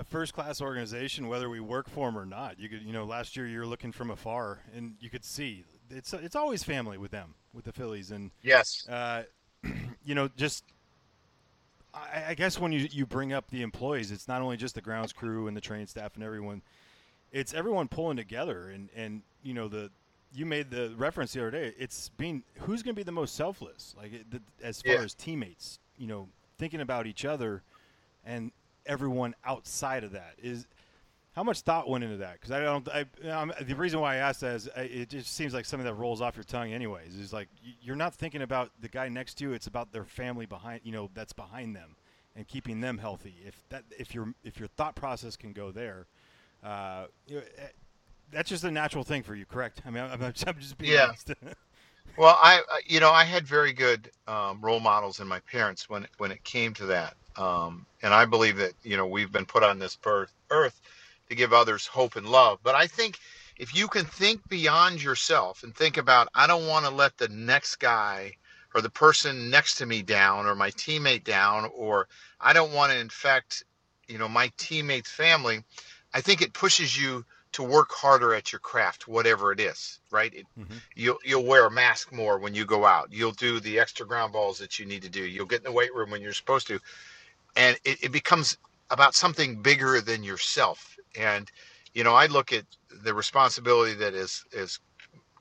a 0.00 0.04
first 0.04 0.32
class 0.32 0.62
organization, 0.62 1.28
whether 1.28 1.50
we 1.50 1.60
work 1.60 1.88
for 1.88 2.08
them 2.08 2.16
or 2.18 2.24
not. 2.24 2.58
You 2.58 2.70
could, 2.70 2.82
you 2.82 2.92
know, 2.92 3.04
last 3.04 3.36
year 3.36 3.46
you're 3.46 3.66
looking 3.66 3.92
from 3.92 4.10
afar, 4.10 4.60
and 4.74 4.94
you 4.98 5.10
could 5.10 5.24
see 5.24 5.64
it's 5.90 6.12
it's 6.14 6.34
always 6.34 6.64
family 6.64 6.96
with 6.96 7.10
them, 7.10 7.34
with 7.52 7.66
the 7.66 7.72
Phillies, 7.72 8.10
and 8.10 8.30
yes 8.42 8.86
uh, 8.88 9.24
you 10.04 10.14
know, 10.14 10.28
just 10.36 10.64
I, 11.92 12.24
I 12.28 12.34
guess 12.34 12.58
when 12.58 12.72
you 12.72 12.88
you 12.90 13.04
bring 13.04 13.32
up 13.32 13.50
the 13.50 13.60
employees, 13.62 14.10
it's 14.10 14.26
not 14.26 14.40
only 14.40 14.56
just 14.56 14.74
the 14.74 14.80
grounds 14.80 15.12
crew 15.12 15.46
and 15.48 15.56
the 15.56 15.60
train 15.60 15.86
staff 15.86 16.14
and 16.14 16.24
everyone, 16.24 16.62
it's 17.30 17.52
everyone 17.52 17.88
pulling 17.88 18.16
together, 18.16 18.70
and 18.70 18.88
and 18.96 19.22
you 19.42 19.54
know 19.54 19.68
the. 19.68 19.90
You 20.32 20.46
made 20.46 20.70
the 20.70 20.94
reference 20.96 21.32
the 21.32 21.40
other 21.40 21.50
day. 21.50 21.74
It's 21.76 22.08
being 22.10 22.44
who's 22.60 22.84
going 22.84 22.94
to 22.94 22.96
be 22.96 23.02
the 23.02 23.10
most 23.10 23.34
selfless, 23.34 23.96
like 23.98 24.12
it, 24.12 24.30
the, 24.30 24.40
as 24.62 24.80
far 24.80 24.94
Yeah. 24.94 25.02
as 25.02 25.12
teammates. 25.12 25.80
You 25.98 26.06
know, 26.06 26.28
thinking 26.56 26.80
about 26.80 27.08
each 27.08 27.24
other, 27.24 27.62
and 28.24 28.52
everyone 28.86 29.34
outside 29.44 30.04
of 30.04 30.12
that. 30.12 30.34
Is 30.42 30.66
how 31.32 31.42
much 31.44 31.60
thought 31.60 31.88
went 31.88 32.04
into 32.04 32.16
that? 32.18 32.34
Because 32.34 32.50
i 32.50 32.60
don't 32.60 32.88
I, 32.88 33.06
um, 33.30 33.52
the 33.62 33.74
reason 33.74 34.00
why 34.00 34.14
i 34.14 34.16
asked 34.18 34.40
that 34.40 34.54
is 34.56 34.68
I, 34.76 34.82
it 34.82 35.08
just 35.10 35.34
seems 35.34 35.54
like 35.54 35.64
something 35.64 35.86
that 35.86 35.94
rolls 35.94 36.20
off 36.20 36.36
your 36.36 36.44
tongue 36.44 36.72
anyways. 36.72 37.16
Is 37.16 37.32
like 37.32 37.48
you're 37.82 37.96
not 37.96 38.14
thinking 38.14 38.42
about 38.42 38.70
the 38.80 38.88
guy 38.88 39.08
next 39.08 39.34
to 39.38 39.44
you 39.44 39.52
it's 39.52 39.66
about 39.66 39.92
their 39.92 40.04
family 40.04 40.46
behind 40.46 40.80
you 40.84 40.92
know 40.92 41.10
that's 41.14 41.32
behind 41.32 41.76
them 41.76 41.96
and 42.36 42.46
keeping 42.48 42.80
them 42.80 42.98
healthy. 42.98 43.36
If 43.46 43.62
that 43.70 43.84
if 43.98 44.14
your 44.14 44.34
if 44.44 44.58
your 44.58 44.68
thought 44.68 44.94
process 44.96 45.36
can 45.36 45.52
go 45.52 45.70
there 45.70 46.06
uh, 46.62 47.06
you 47.26 47.36
know, 47.36 47.42
eh, 47.58 47.68
that's 48.32 48.48
just 48.50 48.64
a 48.64 48.70
natural 48.70 49.04
thing 49.04 49.22
for 49.22 49.34
you 49.34 49.46
correct? 49.46 49.82
I 49.86 49.90
mean 49.90 50.04
i'm, 50.04 50.22
I'm 50.22 50.32
just 50.34 50.78
being 50.78 50.94
Yeah. 50.94 50.98
honest. 50.98 51.32
Well, 52.16 52.36
I, 52.40 52.58
I- 52.70 52.80
you 52.86 53.00
know, 53.00 53.10
I 53.10 53.24
had 53.24 53.46
very 53.46 53.72
good 53.72 54.10
um, 54.26 54.60
role 54.60 54.80
models 54.80 55.20
in 55.20 55.26
my 55.28 55.40
parents 55.40 55.88
when 55.88 56.06
when 56.18 56.30
it 56.32 56.44
came 56.44 56.74
to 56.74 56.86
that, 56.86 57.16
um, 57.40 57.86
and 58.02 58.12
I 58.12 58.26
believe 58.26 58.56
that 58.58 58.74
you 58.82 58.96
know 58.96 59.06
we've 59.06 59.32
been 59.32 59.46
put 59.46 59.62
on 59.62 59.78
this 59.78 59.98
earth, 60.04 60.32
earth 60.50 60.80
to 61.28 61.34
give 61.34 61.52
others 61.52 61.86
hope 61.86 62.16
and 62.16 62.26
love. 62.26 62.58
But 62.62 62.74
I 62.74 62.86
think 62.86 63.18
if 63.56 63.74
you 63.74 63.88
can 63.88 64.04
think 64.04 64.46
beyond 64.48 65.02
yourself 65.02 65.62
and 65.62 65.74
think 65.74 65.96
about, 65.96 66.28
I 66.34 66.46
don't 66.46 66.66
want 66.66 66.84
to 66.86 66.90
let 66.90 67.16
the 67.18 67.28
next 67.28 67.76
guy 67.76 68.32
or 68.74 68.80
the 68.80 68.90
person 68.90 69.50
next 69.50 69.76
to 69.76 69.86
me 69.86 70.02
down 70.02 70.46
or 70.46 70.54
my 70.54 70.70
teammate 70.70 71.24
down, 71.24 71.70
or 71.74 72.08
I 72.40 72.52
don't 72.52 72.72
want 72.72 72.92
to 72.92 72.98
infect, 72.98 73.64
you 74.06 74.18
know, 74.18 74.28
my 74.28 74.48
teammate's 74.58 75.10
family. 75.10 75.64
I 76.14 76.20
think 76.20 76.42
it 76.42 76.52
pushes 76.52 77.00
you 77.00 77.24
to 77.52 77.62
work 77.62 77.90
harder 77.90 78.34
at 78.34 78.52
your 78.52 78.60
craft, 78.60 79.08
whatever 79.08 79.50
it 79.52 79.60
is, 79.60 79.98
right? 80.10 80.32
It, 80.32 80.46
you'll 80.94 81.18
you'll 81.24 81.44
wear 81.44 81.66
a 81.66 81.70
mask 81.70 82.12
more 82.12 82.38
when 82.38 82.54
you 82.54 82.64
go 82.64 82.84
out. 82.84 83.08
You'll 83.10 83.32
do 83.32 83.60
the 83.60 83.78
extra 83.80 84.06
ground 84.06 84.32
balls 84.32 84.58
that 84.58 84.78
you 84.78 84.86
need 84.86 85.02
to 85.02 85.08
do. 85.08 85.24
You'll 85.24 85.46
get 85.46 85.58
in 85.60 85.64
the 85.64 85.72
weight 85.72 85.94
room 85.94 86.10
when 86.10 86.22
you're 86.22 86.32
supposed 86.32 86.68
to, 86.68 86.80
and 87.56 87.78
it, 87.84 88.04
it 88.04 88.12
becomes 88.12 88.58
about 88.90 89.14
something 89.14 89.62
bigger 89.62 90.00
than 90.00 90.22
yourself. 90.22 90.96
And 91.18 91.50
you 91.94 92.04
know, 92.04 92.14
I 92.14 92.26
look 92.26 92.52
at 92.52 92.64
the 93.04 93.14
responsibility 93.14 93.94
that 93.94 94.14
is 94.14 94.44
is 94.52 94.80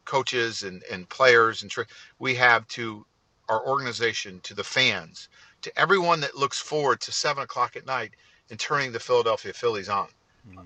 coaches 0.06 0.64
and 0.64 0.84
and 0.92 1.08
players 1.10 1.62
and 1.62 1.72
we 2.20 2.36
have 2.36 2.68
to 2.70 3.06
our 3.50 3.66
organization, 3.66 4.40
to 4.42 4.54
the 4.54 4.64
fans, 4.64 5.28
to 5.64 5.80
everyone 5.80 6.20
that 6.22 6.36
looks 6.36 6.60
forward 6.60 7.02
to 7.02 7.12
seven 7.12 7.44
o'clock 7.44 7.76
at 7.76 7.86
night 7.86 8.12
and 8.50 8.60
turning 8.60 8.92
the 8.92 9.00
Philadelphia 9.00 9.54
Phillies 9.54 9.90
on. 9.90 10.08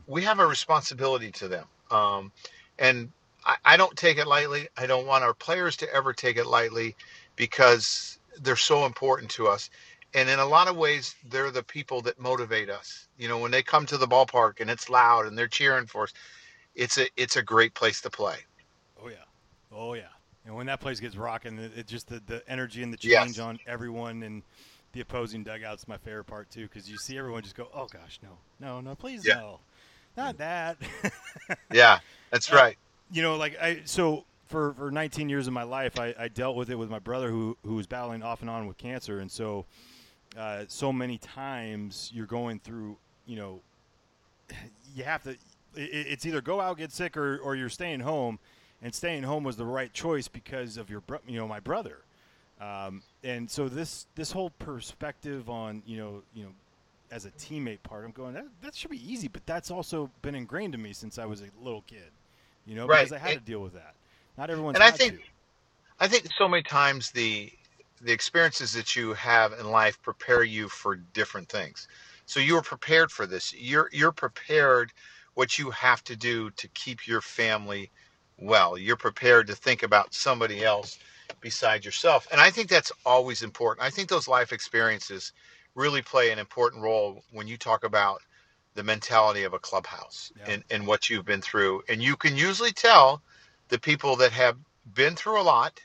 We 0.05 0.23
have 0.23 0.39
a 0.39 0.45
responsibility 0.45 1.31
to 1.31 1.47
them. 1.47 1.65
Um, 1.89 2.31
and 2.79 3.11
I, 3.45 3.55
I 3.65 3.77
don't 3.77 3.97
take 3.97 4.17
it 4.17 4.27
lightly. 4.27 4.67
I 4.77 4.85
don't 4.85 5.07
want 5.07 5.23
our 5.23 5.33
players 5.33 5.77
to 5.77 5.93
ever 5.93 6.13
take 6.13 6.37
it 6.37 6.45
lightly 6.45 6.95
because 7.35 8.19
they're 8.41 8.55
so 8.55 8.85
important 8.85 9.31
to 9.31 9.47
us. 9.47 9.69
And 10.13 10.29
in 10.29 10.39
a 10.39 10.45
lot 10.45 10.67
of 10.67 10.75
ways, 10.77 11.15
they're 11.25 11.51
the 11.51 11.63
people 11.63 12.01
that 12.03 12.19
motivate 12.19 12.69
us. 12.69 13.07
You 13.17 13.27
know, 13.27 13.37
when 13.39 13.51
they 13.51 13.63
come 13.63 13.85
to 13.87 13.97
the 13.97 14.07
ballpark 14.07 14.59
and 14.61 14.69
it's 14.69 14.89
loud 14.89 15.25
and 15.25 15.37
they're 15.37 15.47
cheering 15.47 15.87
for 15.87 16.03
us, 16.03 16.13
it's 16.75 16.97
a 16.97 17.07
it's 17.17 17.35
a 17.37 17.43
great 17.43 17.73
place 17.75 18.01
to 18.01 18.09
play. 18.09 18.37
Oh 19.01 19.09
yeah, 19.09 19.25
oh 19.71 19.93
yeah. 19.93 20.09
And 20.45 20.55
when 20.55 20.65
that 20.67 20.79
place 20.81 20.99
gets 20.99 21.15
rocking, 21.15 21.57
it, 21.57 21.71
it 21.77 21.87
just 21.87 22.07
the, 22.07 22.21
the 22.25 22.43
energy 22.49 22.83
and 22.83 22.91
the 22.91 22.97
Yes. 23.01 23.09
change 23.11 23.39
on 23.39 23.59
everyone 23.65 24.23
and 24.23 24.43
the 24.91 25.01
opposing 25.01 25.43
dugout's 25.43 25.87
my 25.87 25.97
favorite 25.97 26.25
part 26.25 26.49
too, 26.49 26.63
because 26.63 26.89
you 26.89 26.97
see 26.97 27.17
everyone 27.17 27.43
just 27.43 27.55
go, 27.55 27.69
"Oh 27.73 27.87
gosh, 27.87 28.19
no, 28.21 28.37
no, 28.59 28.81
no, 28.81 28.95
please 28.95 29.25
Yeah. 29.25 29.33
no, 29.33 29.61
not 30.15 30.37
that." 30.37 30.77
Yeah, 31.71 31.99
that's 32.31 32.51
Uh, 32.51 32.61
right. 32.61 32.77
you 33.11 33.21
know, 33.21 33.37
like 33.37 33.57
I 33.61 33.81
so 33.85 34.25
for 34.47 34.73
for 34.73 34.91
19 34.91 35.29
years 35.29 35.47
of 35.47 35.53
my 35.53 35.63
life, 35.63 35.97
I, 35.99 36.13
I 36.19 36.27
dealt 36.27 36.55
with 36.55 36.69
it 36.69 36.75
with 36.75 36.89
my 36.89 36.99
brother 36.99 37.29
who 37.29 37.57
who 37.65 37.75
was 37.75 37.87
battling 37.87 38.21
off 38.21 38.41
and 38.41 38.49
on 38.49 38.67
with 38.67 38.77
cancer, 38.77 39.19
and 39.19 39.31
so 39.31 39.65
uh, 40.37 40.65
so 40.67 40.91
many 40.93 41.17
times 41.17 42.11
you're 42.13 42.25
going 42.25 42.59
through, 42.59 42.97
you 43.25 43.35
know, 43.37 43.61
you 44.95 45.03
have 45.03 45.23
to. 45.23 45.31
It, 45.31 45.39
it's 45.75 46.25
either 46.25 46.41
go 46.41 46.59
out 46.61 46.77
get 46.77 46.91
sick 46.91 47.17
or 47.17 47.37
or 47.39 47.55
you're 47.55 47.69
staying 47.69 48.01
home, 48.01 48.39
and 48.81 48.93
staying 48.93 49.23
home 49.23 49.43
was 49.43 49.57
the 49.57 49.65
right 49.65 49.91
choice 49.93 50.27
because 50.27 50.77
of 50.77 50.89
your 50.89 51.01
bro- 51.01 51.19
you 51.27 51.37
know 51.37 51.47
my 51.47 51.59
brother. 51.59 51.99
Um, 52.61 53.01
and 53.23 53.49
so 53.49 53.67
this 53.67 54.05
this 54.15 54.31
whole 54.31 54.51
perspective 54.59 55.49
on 55.49 55.81
you 55.85 55.97
know 55.97 56.21
you 56.33 56.43
know 56.43 56.51
as 57.11 57.25
a 57.25 57.31
teammate 57.31 57.81
part, 57.83 58.05
I'm 58.05 58.11
going 58.11 58.33
that 58.35 58.45
that 58.61 58.75
should 58.75 58.91
be 58.91 59.11
easy, 59.11 59.27
but 59.27 59.45
that's 59.45 59.71
also 59.71 60.09
been 60.21 60.35
ingrained 60.35 60.73
in 60.75 60.81
me 60.81 60.93
since 60.93 61.17
I 61.17 61.25
was 61.25 61.41
a 61.41 61.45
little 61.63 61.83
kid, 61.87 62.11
you 62.65 62.75
know, 62.75 62.87
Right. 62.87 62.99
because 63.07 63.11
I 63.13 63.17
had 63.19 63.33
to 63.39 63.39
deal 63.45 63.59
with 63.59 63.73
that. 63.73 63.93
Not 64.37 64.49
everyone's 64.49 64.75
and 64.75 64.83
I 64.83 64.91
think- 64.91 65.19
to. 65.19 65.23
I 65.99 66.07
think 66.07 66.27
so 66.37 66.47
many 66.47 66.63
times 66.63 67.11
the 67.11 67.51
the 68.03 68.13
experiences 68.13 68.73
that 68.73 68.95
you 68.95 69.13
have 69.13 69.53
in 69.53 69.71
life 69.71 70.01
prepare 70.01 70.43
you 70.43 70.69
for 70.69 70.95
different 70.97 71.49
things. 71.49 71.87
So 72.25 72.39
you 72.41 72.57
are 72.57 72.63
prepared 72.63 73.11
for 73.11 73.27
this. 73.27 73.53
You're 73.53 73.89
you're 73.93 74.11
prepared 74.13 74.93
what 75.35 75.59
you 75.59 75.71
have 75.71 76.03
to 76.05 76.15
do 76.15 76.51
to 76.51 76.67
keep 76.69 77.07
your 77.07 77.21
family 77.21 77.91
well. 78.39 78.77
You're 78.77 78.97
prepared 78.97 79.47
to 79.47 79.55
think 79.55 79.83
about 79.83 80.13
somebody 80.13 80.63
else. 80.63 80.99
beside 81.41 81.85
yourself. 81.85 82.27
And 82.31 82.41
I 82.41 82.49
think 82.51 82.69
that's 82.69 82.91
always 83.05 83.43
important. 83.43 83.85
I 83.85 83.89
think 83.91 84.09
those 84.09 84.27
life 84.27 84.51
experiences 84.53 85.33
really 85.75 86.01
play 86.01 86.31
an 86.31 86.39
important 86.39 86.83
role 86.83 87.23
when 87.31 87.47
you 87.47 87.57
talk 87.57 87.83
about 87.83 88.21
the 88.75 88.83
mentality 88.83 89.43
of 89.43 89.53
a 89.53 89.59
clubhouse 89.59 90.31
Yeah. 90.39 90.53
and, 90.53 90.63
and 90.71 90.87
what 90.87 91.09
you've 91.09 91.25
been 91.25 91.41
through. 91.41 91.83
And 91.89 92.01
you 92.01 92.15
can 92.15 92.35
usually 92.37 92.71
tell 92.71 93.21
the 93.69 93.79
people 93.79 94.15
that 94.17 94.31
have 94.31 94.57
been 94.93 95.15
through 95.15 95.41
a 95.41 95.43
lot, 95.43 95.79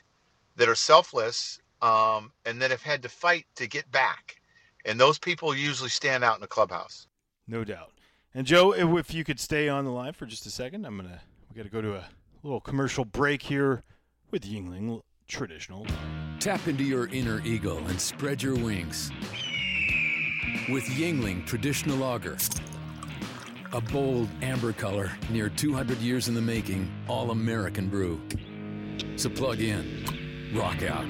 that 0.57 0.69
are 0.69 0.75
selfless, 0.75 1.59
um, 1.81 2.31
and 2.45 2.61
that 2.61 2.71
have 2.71 2.81
had 2.81 3.01
to 3.03 3.09
fight 3.09 3.45
to 3.55 3.67
get 3.67 3.89
back. 3.91 4.41
And 4.85 4.99
those 4.99 5.19
people 5.19 5.55
usually 5.55 5.89
stand 5.89 6.23
out 6.23 6.35
in 6.35 6.41
the 6.41 6.47
clubhouse. 6.47 7.07
No 7.47 7.63
doubt. 7.63 7.91
And 8.33 8.45
Joe, 8.45 8.73
if 8.73 8.87
if 8.97 9.13
you 9.13 9.23
could 9.23 9.39
stay 9.39 9.69
on 9.69 9.85
the 9.85 9.91
line 9.91 10.13
for 10.13 10.25
just 10.25 10.45
a 10.45 10.51
second, 10.51 10.85
I'm 10.85 10.97
gonna 10.97 11.21
we 11.49 11.55
got 11.55 11.63
to 11.63 11.69
go 11.69 11.81
to 11.81 11.95
a 11.95 12.05
little 12.43 12.61
commercial 12.61 13.03
break 13.03 13.41
here 13.41 13.83
with 14.29 14.43
Yuengling 14.43 15.01
Traditional. 15.27 15.85
Tap 16.39 16.67
into 16.67 16.83
your 16.83 17.07
inner 17.07 17.41
eagle 17.43 17.79
and 17.87 17.99
spread 17.99 18.41
your 18.41 18.55
wings. 18.55 19.11
With 20.69 20.83
Yuengling 20.85 21.45
Traditional 21.45 21.97
Lager. 21.97 22.37
A 23.73 23.81
bold 23.81 24.29
amber 24.41 24.73
color, 24.73 25.11
near 25.29 25.49
200 25.49 25.97
years 25.99 26.27
in 26.27 26.33
the 26.33 26.41
making, 26.41 26.91
all 27.07 27.29
American 27.31 27.87
brew. 27.87 28.19
So 29.15 29.29
plug 29.29 29.59
in, 29.59 30.51
rock 30.55 30.81
out, 30.81 31.05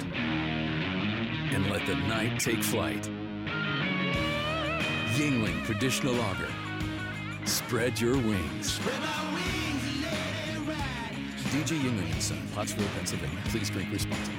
and 1.52 1.70
let 1.70 1.84
the 1.86 1.94
night 1.94 2.38
take 2.38 2.62
flight. 2.62 3.08
Yuengling 5.14 5.64
Traditional 5.64 6.14
Lager. 6.14 6.48
Spread 7.44 8.00
your 8.00 8.14
wings. 8.14 8.78
DJ 11.50 11.80
Yuengling 11.80 12.12
and 12.12 12.22
Son, 12.22 12.48
Pottsville, 12.54 12.86
Pennsylvania. 12.96 13.38
Please 13.46 13.68
drink 13.70 13.92
responsibly. 13.92 14.36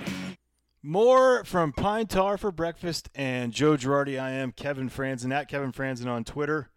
More 0.81 1.43
from 1.43 1.73
Pine 1.73 2.07
Tar 2.07 2.37
for 2.37 2.51
breakfast 2.51 3.09
and 3.13 3.51
Joe 3.51 3.75
Girardi. 3.75 4.19
I 4.19 4.31
am 4.31 4.51
Kevin 4.51 4.89
Frandsen 4.89 5.33
at 5.33 5.47
Kevin 5.47 5.71
Frandsen 5.71 6.07
on 6.07 6.23
Twitter. 6.23 6.69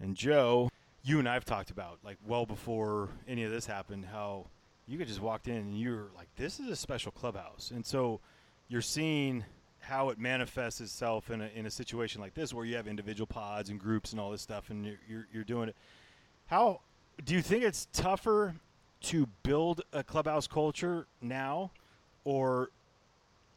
And 0.00 0.16
Joe, 0.16 0.68
you 1.02 1.18
and 1.18 1.28
I 1.28 1.34
have 1.34 1.44
talked 1.44 1.70
about 1.70 2.00
like 2.04 2.18
well 2.26 2.44
before 2.44 3.10
any 3.28 3.44
of 3.44 3.50
this 3.50 3.66
happened 3.66 4.06
how 4.06 4.48
you 4.86 4.98
could 4.98 5.06
just 5.06 5.20
walked 5.20 5.46
in 5.46 5.56
and 5.56 5.78
you 5.78 5.90
were 5.90 6.10
like, 6.16 6.28
this 6.36 6.58
is 6.58 6.68
a 6.68 6.76
special 6.76 7.12
clubhouse. 7.12 7.70
And 7.72 7.86
so 7.86 8.20
you're 8.68 8.82
seeing 8.82 9.44
how 9.90 10.08
it 10.10 10.18
manifests 10.20 10.80
itself 10.80 11.30
in 11.30 11.40
a, 11.40 11.50
in 11.54 11.66
a 11.66 11.70
situation 11.70 12.20
like 12.20 12.32
this 12.32 12.54
where 12.54 12.64
you 12.64 12.76
have 12.76 12.86
individual 12.86 13.26
pods 13.26 13.70
and 13.70 13.80
groups 13.80 14.12
and 14.12 14.20
all 14.20 14.30
this 14.30 14.40
stuff 14.40 14.70
and 14.70 14.86
you're, 14.86 15.00
you're, 15.08 15.26
you're 15.34 15.44
doing 15.44 15.68
it. 15.68 15.74
How 16.46 16.80
do 17.24 17.34
you 17.34 17.42
think 17.42 17.64
it's 17.64 17.88
tougher 17.92 18.54
to 19.02 19.26
build 19.42 19.82
a 19.92 20.04
clubhouse 20.04 20.46
culture 20.46 21.08
now 21.20 21.72
or 22.24 22.70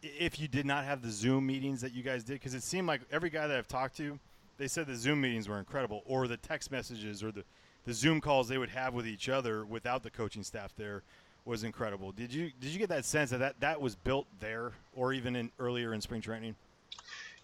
if 0.01 0.39
you 0.39 0.47
did 0.47 0.65
not 0.65 0.85
have 0.85 1.03
the 1.03 1.11
Zoom 1.11 1.45
meetings 1.45 1.81
that 1.81 1.93
you 1.93 2.01
guys 2.01 2.23
did, 2.23 2.33
because 2.33 2.55
it 2.55 2.63
seemed 2.63 2.87
like 2.87 3.01
every 3.11 3.29
guy 3.29 3.45
that 3.45 3.55
I've 3.55 3.67
talked 3.67 3.95
to, 3.97 4.19
they 4.57 4.67
said 4.67 4.87
the 4.87 4.95
Zoom 4.95 5.21
meetings 5.21 5.47
were 5.47 5.59
incredible, 5.59 6.01
or 6.05 6.27
the 6.27 6.37
text 6.37 6.71
messages 6.71 7.23
or 7.23 7.31
the, 7.31 7.43
the 7.85 7.93
Zoom 7.93 8.19
calls 8.19 8.47
they 8.47 8.57
would 8.57 8.69
have 8.69 8.95
with 8.95 9.05
each 9.05 9.29
other 9.29 9.63
without 9.63 10.01
the 10.01 10.09
coaching 10.09 10.43
staff 10.43 10.73
there 10.75 11.03
was 11.45 11.63
incredible. 11.63 12.11
Did 12.11 12.33
you 12.33 12.51
did 12.59 12.69
you 12.71 12.79
get 12.79 12.89
that 12.89 13.05
sense 13.05 13.31
that 13.31 13.39
that, 13.39 13.59
that 13.59 13.81
was 13.81 13.95
built 13.95 14.27
there, 14.39 14.71
or 14.93 15.13
even 15.13 15.35
in 15.35 15.51
earlier 15.59 15.93
in 15.93 16.01
spring 16.01 16.21
training? 16.21 16.55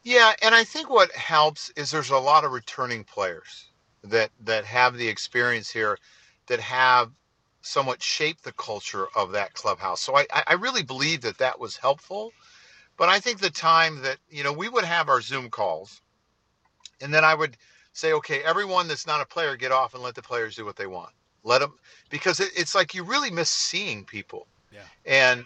Yeah, 0.03 0.33
and 0.41 0.55
I 0.55 0.63
think 0.63 0.89
what 0.89 1.11
helps 1.11 1.69
is 1.75 1.91
there's 1.91 2.09
a 2.09 2.17
lot 2.17 2.45
of 2.45 2.51
returning 2.51 3.03
players 3.03 3.67
that 4.03 4.31
that 4.41 4.65
have 4.65 4.97
the 4.97 5.07
experience 5.07 5.69
here, 5.69 5.97
that 6.47 6.59
have 6.59 7.11
somewhat 7.61 8.01
shaped 8.01 8.43
the 8.43 8.53
culture 8.53 9.07
of 9.15 9.31
that 9.33 9.53
clubhouse. 9.53 10.01
So 10.01 10.15
I 10.15 10.25
I 10.47 10.53
really 10.53 10.83
believe 10.83 11.21
that 11.21 11.37
that 11.39 11.59
was 11.59 11.77
helpful. 11.77 12.31
But 12.97 13.09
I 13.09 13.19
think 13.19 13.39
the 13.39 13.49
time 13.49 14.01
that 14.01 14.17
you 14.29 14.43
know 14.43 14.53
we 14.53 14.69
would 14.69 14.85
have 14.85 15.09
our 15.09 15.21
Zoom 15.21 15.49
calls, 15.49 16.01
and 17.01 17.13
then 17.13 17.25
I 17.25 17.33
would 17.33 17.57
say, 17.93 18.13
okay, 18.13 18.41
everyone 18.43 18.87
that's 18.87 19.07
not 19.07 19.21
a 19.21 19.25
player, 19.25 19.55
get 19.57 19.71
off 19.71 19.93
and 19.93 20.03
let 20.03 20.15
the 20.15 20.21
players 20.21 20.55
do 20.55 20.65
what 20.65 20.75
they 20.75 20.87
want. 20.87 21.11
Let 21.43 21.59
them 21.59 21.73
because 22.09 22.39
it, 22.39 22.49
it's 22.55 22.75
like 22.75 22.93
you 22.93 23.03
really 23.03 23.31
miss 23.31 23.49
seeing 23.49 24.03
people. 24.03 24.47
Yeah. 24.71 24.81
And 25.05 25.45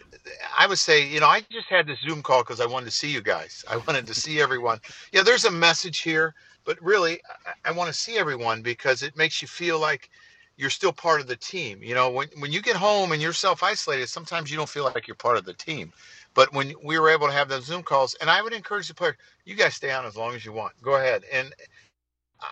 I 0.57 0.67
would 0.67 0.79
say, 0.79 1.07
you 1.07 1.19
know, 1.19 1.27
I 1.27 1.41
just 1.51 1.67
had 1.69 1.87
this 1.87 1.99
Zoom 2.01 2.21
call 2.21 2.43
because 2.43 2.59
I 2.59 2.65
wanted 2.65 2.85
to 2.85 2.91
see 2.91 3.11
you 3.11 3.21
guys. 3.21 3.63
I 3.69 3.77
wanted 3.77 4.05
to 4.07 4.13
see 4.13 4.41
everyone. 4.41 4.79
Yeah, 5.11 5.23
there's 5.23 5.45
a 5.45 5.51
message 5.51 5.99
here, 5.99 6.33
but 6.65 6.81
really, 6.81 7.21
I, 7.45 7.69
I 7.69 7.71
want 7.71 7.87
to 7.87 7.93
see 7.93 8.17
everyone 8.17 8.61
because 8.61 9.03
it 9.03 9.15
makes 9.15 9.41
you 9.41 9.47
feel 9.47 9.79
like 9.79 10.09
you're 10.57 10.69
still 10.69 10.93
part 10.93 11.21
of 11.21 11.27
the 11.27 11.35
team. 11.35 11.81
You 11.81 11.95
know, 11.95 12.09
when 12.09 12.27
when 12.39 12.51
you 12.51 12.61
get 12.61 12.75
home 12.75 13.11
and 13.11 13.21
you're 13.21 13.33
self 13.33 13.63
isolated, 13.63 14.07
sometimes 14.07 14.51
you 14.51 14.57
don't 14.57 14.69
feel 14.69 14.83
like 14.83 15.07
you're 15.07 15.15
part 15.15 15.37
of 15.37 15.45
the 15.45 15.53
team. 15.53 15.91
But 16.33 16.51
when 16.53 16.73
we 16.83 16.97
were 16.97 17.09
able 17.09 17.27
to 17.27 17.33
have 17.33 17.47
those 17.47 17.65
Zoom 17.65 17.83
calls, 17.83 18.15
and 18.15 18.29
I 18.29 18.41
would 18.41 18.53
encourage 18.53 18.87
the 18.87 18.95
player, 18.95 19.15
you 19.45 19.55
guys 19.55 19.75
stay 19.75 19.91
on 19.91 20.05
as 20.05 20.17
long 20.17 20.33
as 20.33 20.43
you 20.43 20.51
want. 20.51 20.73
Go 20.81 20.95
ahead. 20.95 21.23
And 21.31 21.53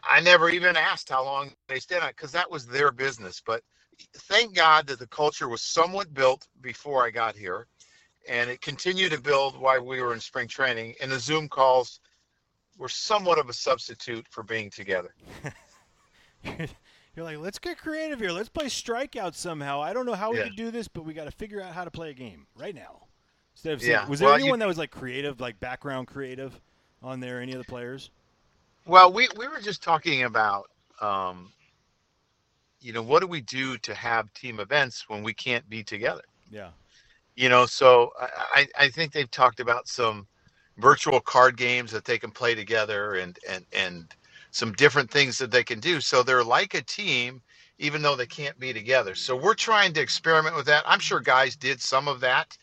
I 0.04 0.20
never 0.22 0.50
even 0.50 0.76
asked 0.78 1.10
how 1.10 1.24
long 1.24 1.52
they 1.68 1.80
stayed 1.80 2.02
on 2.02 2.10
because 2.10 2.32
that 2.32 2.50
was 2.50 2.66
their 2.66 2.92
business. 2.92 3.42
But 3.46 3.64
thank 4.16 4.56
God 4.56 4.88
that 4.88 5.00
the 5.00 5.08
culture 5.08 5.50
was 5.50 5.62
somewhat 5.62 6.14
built 6.14 6.48
before 6.62 7.06
I 7.06 7.10
got 7.12 7.36
here, 7.36 7.68
and 8.28 8.50
it 8.50 8.62
continued 8.62 9.12
to 9.12 9.22
build 9.22 9.60
while 9.60 9.84
we 9.84 10.02
were 10.02 10.14
in 10.14 10.20
spring 10.20 10.48
training. 10.48 10.96
And 11.02 11.12
the 11.12 11.20
Zoom 11.20 11.50
calls 11.50 12.00
were 12.78 12.90
somewhat 12.90 13.38
of 13.40 13.50
a 13.50 13.54
substitute 13.54 14.26
for 14.30 14.44
being 14.44 14.70
together. 14.70 15.14
You're 17.16 17.26
like, 17.26 17.38
let's 17.38 17.60
get 17.60 17.78
creative 17.78 18.20
here. 18.20 18.32
Let's 18.32 18.50
play 18.50 18.68
strikeout 18.68 19.36
somehow. 19.36 19.82
I 19.82 19.92
don't 19.94 20.06
know 20.06 20.14
how 20.14 20.32
we 20.32 20.38
Yeah. 20.38 20.46
could 20.46 20.56
do 20.56 20.72
this, 20.72 20.88
but 20.88 21.04
we 21.04 21.14
got 21.14 21.26
to 21.26 21.32
figure 21.32 21.62
out 21.62 21.74
how 21.74 21.84
to 21.84 21.92
play 21.92 22.10
a 22.10 22.14
game 22.14 22.48
right 22.56 22.74
now. 22.74 23.08
Instead 23.54 23.74
of 23.74 23.82
saying, 23.82 23.92
Yeah, 23.92 24.08
was 24.08 24.20
there 24.20 24.30
well, 24.30 24.38
you- 24.38 24.44
anyone 24.46 24.60
that 24.60 24.68
was 24.68 24.78
like 24.78 24.92
creative, 24.92 25.42
like 25.42 25.60
background 25.60 26.08
creative, 26.08 26.60
on 27.04 27.20
there? 27.20 27.42
Any 27.42 27.52
of 27.52 27.58
the 27.58 27.66
players? 27.66 28.10
Well, 28.86 29.14
we, 29.14 29.28
we 29.38 29.48
were 29.48 29.60
just 29.60 29.84
talking 29.84 30.24
about, 30.24 30.70
um, 31.02 31.52
you 32.80 32.94
know, 32.94 33.04
what 33.04 33.22
do 33.22 33.28
we 33.28 33.42
do 33.42 33.78
to 33.80 33.94
have 33.94 34.34
team 34.34 34.60
events 34.60 35.08
when 35.08 35.24
we 35.24 35.34
can't 35.34 35.68
be 35.70 35.84
together? 35.84 36.24
Yeah. 36.52 36.70
You 37.36 37.50
know, 37.50 37.66
so 37.66 38.12
I, 38.20 38.68
I 38.78 38.90
think 38.90 39.12
they've 39.12 39.30
talked 39.32 39.60
about 39.60 39.88
some 39.88 40.28
virtual 40.78 41.20
card 41.20 41.58
games 41.58 41.92
that 41.92 42.06
they 42.06 42.18
can 42.18 42.32
play 42.32 42.56
together 42.56 43.16
and, 43.16 43.38
and, 43.48 43.66
and 43.72 44.06
some 44.52 44.74
different 44.74 45.10
things 45.10 45.38
that 45.38 45.52
they 45.52 45.64
can 45.64 45.80
do. 45.80 46.02
So 46.02 46.24
they're 46.24 46.44
like 46.44 46.74
a 46.74 46.82
team, 46.82 47.42
even 47.78 48.02
though 48.02 48.16
they 48.16 48.26
can't 48.26 48.60
be 48.60 48.74
together. 48.74 49.16
So 49.16 49.36
we're 49.36 49.54
trying 49.54 49.94
to 49.94 50.02
experiment 50.02 50.56
with 50.56 50.66
that. 50.66 50.84
I'm 50.86 51.00
sure 51.00 51.20
guys 51.20 51.56
did 51.56 51.80
some 51.80 52.08
of 52.08 52.20
that 52.22 52.58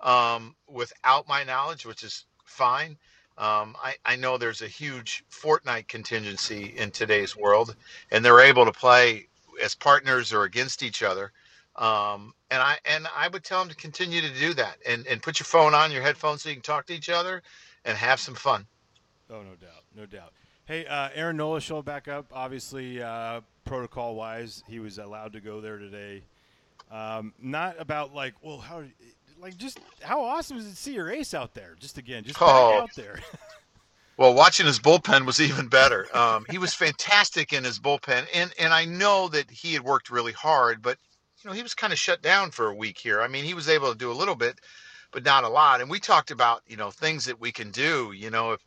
um, 0.00 0.54
without 0.68 1.28
my 1.28 1.44
knowledge, 1.44 1.84
which 1.84 2.02
is 2.02 2.26
fine. 2.44 2.96
Um, 3.36 3.76
I, 3.82 3.94
I 4.04 4.16
know 4.16 4.38
there's 4.38 4.62
a 4.62 4.68
huge 4.68 5.24
Fortnite 5.30 5.88
contingency 5.88 6.74
in 6.76 6.90
today's 6.90 7.36
world, 7.36 7.74
and 8.10 8.24
they're 8.24 8.40
able 8.40 8.64
to 8.64 8.72
play 8.72 9.26
as 9.62 9.74
partners 9.74 10.32
or 10.32 10.44
against 10.44 10.82
each 10.82 11.02
other. 11.02 11.32
Um, 11.76 12.32
and 12.50 12.62
I 12.62 12.78
and 12.84 13.08
I 13.16 13.26
would 13.26 13.42
tell 13.42 13.58
them 13.58 13.68
to 13.68 13.74
continue 13.74 14.20
to 14.20 14.32
do 14.38 14.54
that, 14.54 14.76
and 14.86 15.04
and 15.08 15.20
put 15.20 15.40
your 15.40 15.46
phone 15.46 15.74
on 15.74 15.90
your 15.90 16.02
headphones 16.02 16.42
so 16.42 16.48
you 16.48 16.54
can 16.54 16.62
talk 16.62 16.86
to 16.86 16.94
each 16.94 17.08
other, 17.08 17.42
and 17.84 17.98
have 17.98 18.20
some 18.20 18.34
fun. 18.36 18.66
Oh, 19.30 19.42
no 19.42 19.54
doubt, 19.56 19.82
no 19.96 20.06
doubt. 20.06 20.32
Hey, 20.66 20.86
uh, 20.86 21.08
Aaron 21.14 21.36
Nola 21.36 21.60
showed 21.60 21.84
back 21.84 22.08
up. 22.08 22.26
Obviously, 22.32 23.02
uh, 23.02 23.40
protocol 23.64 24.14
wise, 24.14 24.62
he 24.68 24.78
was 24.78 24.98
allowed 24.98 25.32
to 25.32 25.40
go 25.40 25.60
there 25.60 25.78
today. 25.78 26.22
Um, 26.90 27.32
not 27.40 27.76
about 27.80 28.14
like, 28.14 28.34
well, 28.42 28.58
how, 28.58 28.84
like, 29.44 29.58
just 29.58 29.78
how 30.00 30.24
awesome 30.24 30.56
is 30.56 30.66
it 30.66 30.70
to 30.70 30.76
see 30.76 30.94
your 30.94 31.10
ace 31.10 31.34
out 31.34 31.52
there? 31.54 31.76
Just 31.78 31.98
again, 31.98 32.24
just 32.24 32.40
Oh. 32.40 32.80
out 32.80 32.94
there. 32.96 33.20
Well, 34.16 34.32
watching 34.32 34.66
his 34.66 34.78
bullpen 34.78 35.26
was 35.26 35.40
even 35.40 35.66
better. 35.66 36.06
Um, 36.16 36.46
he 36.48 36.56
was 36.56 36.72
fantastic 36.72 37.52
in 37.52 37.64
his 37.64 37.80
bullpen, 37.80 38.28
and 38.32 38.52
and 38.60 38.72
I 38.72 38.84
know 38.84 39.26
that 39.30 39.50
he 39.50 39.72
had 39.74 39.82
worked 39.82 40.08
really 40.08 40.30
hard, 40.30 40.82
but 40.82 40.98
you 41.42 41.50
know 41.50 41.54
he 41.54 41.64
was 41.64 41.74
kind 41.74 41.92
of 41.92 41.98
shut 41.98 42.22
down 42.22 42.52
for 42.52 42.68
a 42.68 42.74
week 42.76 42.96
here. 42.96 43.20
I 43.20 43.26
mean, 43.26 43.44
he 43.44 43.54
was 43.54 43.68
able 43.68 43.90
to 43.90 43.98
do 43.98 44.12
a 44.12 44.14
little 44.14 44.36
bit, 44.36 44.60
but 45.10 45.24
not 45.24 45.42
a 45.42 45.48
lot. 45.48 45.80
And 45.80 45.90
we 45.90 45.98
talked 45.98 46.30
about 46.30 46.62
you 46.68 46.76
know 46.76 46.92
things 46.92 47.24
that 47.24 47.40
we 47.40 47.50
can 47.50 47.72
do. 47.72 48.12
You 48.12 48.30
know, 48.30 48.52
if 48.52 48.60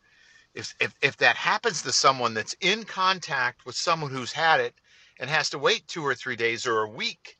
if 0.53 0.75
if 0.81 0.93
if 1.01 1.17
that 1.17 1.37
happens 1.37 1.81
to 1.83 1.93
someone 1.93 2.33
that's 2.33 2.55
in 2.59 2.83
contact 2.83 3.65
with 3.65 3.75
someone 3.77 4.11
who's 4.11 4.33
had 4.33 4.59
it 4.59 4.75
and 5.17 5.29
has 5.29 5.49
to 5.51 5.57
wait 5.59 5.87
two 5.87 6.05
or 6.05 6.13
three 6.13 6.35
days 6.35 6.67
or 6.67 6.83
a 6.83 6.89
week 6.89 7.37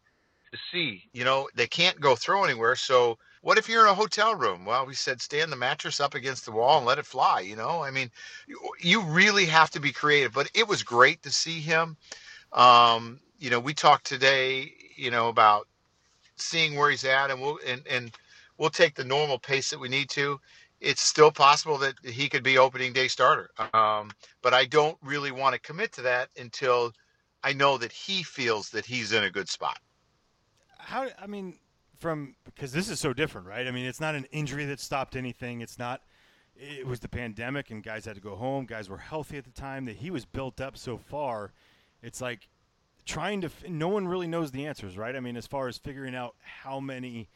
to 0.54 0.58
see, 0.72 1.04
you 1.12 1.26
know, 1.26 1.50
they 1.56 1.68
can't 1.68 2.00
go 2.00 2.16
throw 2.16 2.46
anywhere. 2.46 2.78
So 2.78 3.18
what 3.42 3.58
if 3.58 3.70
you're 3.70 3.86
in 3.86 3.92
a 3.92 3.96
hotel 3.96 4.36
room? 4.36 4.66
Well, 4.66 4.86
we 4.86 4.94
said 4.94 5.22
stand 5.22 5.52
the 5.52 5.56
mattress 5.56 6.00
up 6.00 6.16
against 6.16 6.46
the 6.46 6.52
wall 6.52 6.78
and 6.78 6.86
let 6.86 7.00
it 7.00 7.06
fly. 7.06 7.42
You 7.42 7.56
know, 7.56 7.84
I 7.84 7.92
mean, 7.92 8.12
you, 8.80 9.02
really 9.04 9.46
have 9.46 9.70
to 9.72 9.80
be 9.80 9.92
creative. 9.92 10.34
But 10.34 10.50
it 10.54 10.68
was 10.68 10.84
great 10.84 11.22
to 11.24 11.32
see 11.32 11.60
him. 11.60 11.98
Um, 12.54 13.20
you 13.40 13.50
know, 13.50 13.60
we 13.60 13.74
talked 13.74 14.06
today, 14.06 14.74
you 14.96 15.12
know, 15.12 15.30
about 15.30 15.68
seeing 16.36 16.76
where 16.76 16.90
he's 16.90 17.06
at, 17.06 17.32
and 17.32 17.42
we'll 17.42 17.60
and 17.66 17.82
and 17.90 18.12
we'll 18.58 18.70
take 18.70 18.96
the 18.96 19.04
normal 19.04 19.40
pace 19.40 19.70
that 19.70 19.80
we 19.80 19.90
need 19.90 20.10
to. 20.12 20.40
It's 20.80 21.02
still 21.02 21.32
possible 21.32 21.78
that 21.80 21.96
he 22.04 22.30
could 22.30 22.44
be 22.44 22.58
opening 22.58 22.94
day 22.94 23.08
starter, 23.08 23.50
um, 23.74 24.12
but 24.44 24.54
I 24.54 24.66
don't 24.66 24.98
really 25.02 25.32
want 25.32 25.54
to 25.56 25.60
commit 25.60 25.92
to 25.94 26.04
that 26.04 26.30
until 26.38 26.94
I 27.44 27.54
know 27.54 27.78
that 27.80 27.92
he 27.92 28.22
feels 28.22 28.70
that 28.70 28.86
he's 28.86 29.12
in 29.12 29.24
a 29.24 29.32
good 29.32 29.50
spot. 29.50 29.80
how 30.78 31.08
I 31.20 31.26
mean, 31.26 31.58
from 32.00 32.36
because 32.46 32.72
this 32.72 32.90
is 32.90 33.00
so 33.00 33.14
different, 33.14 33.48
right? 33.48 33.68
I 33.68 33.72
mean, 33.72 33.86
it's 33.86 34.02
not 34.02 34.16
an 34.16 34.26
injury 34.32 34.66
that 34.66 34.80
stopped 34.80 35.16
anything. 35.16 35.62
It's 35.62 35.80
not. 35.80 36.02
It 36.56 36.88
was 36.88 37.00
the 37.00 37.10
pandemic, 37.10 37.70
and 37.70 37.84
guys 37.84 38.06
had 38.06 38.16
to 38.16 38.22
go 38.22 38.36
home. 38.36 38.66
Guys 38.66 38.90
were 38.90 38.98
healthy 38.98 39.38
at 39.38 39.46
the 39.46 39.52
time. 39.52 39.86
That 39.86 39.98
he 39.98 40.10
was 40.10 40.26
built 40.26 40.60
up 40.60 40.78
so 40.78 40.98
far. 40.98 41.52
It's 42.02 42.22
like 42.22 42.48
trying 43.06 43.42
to. 43.42 43.50
No 43.68 43.88
one 43.88 44.08
really 44.08 44.28
knows 44.28 44.52
the 44.52 44.66
answers, 44.66 44.98
right? 44.98 45.16
I 45.16 45.20
mean, 45.20 45.38
as 45.38 45.48
far 45.48 45.68
as 45.68 45.78
figuring 45.78 46.16
out 46.16 46.36
how 46.42 46.80
many 46.80 47.30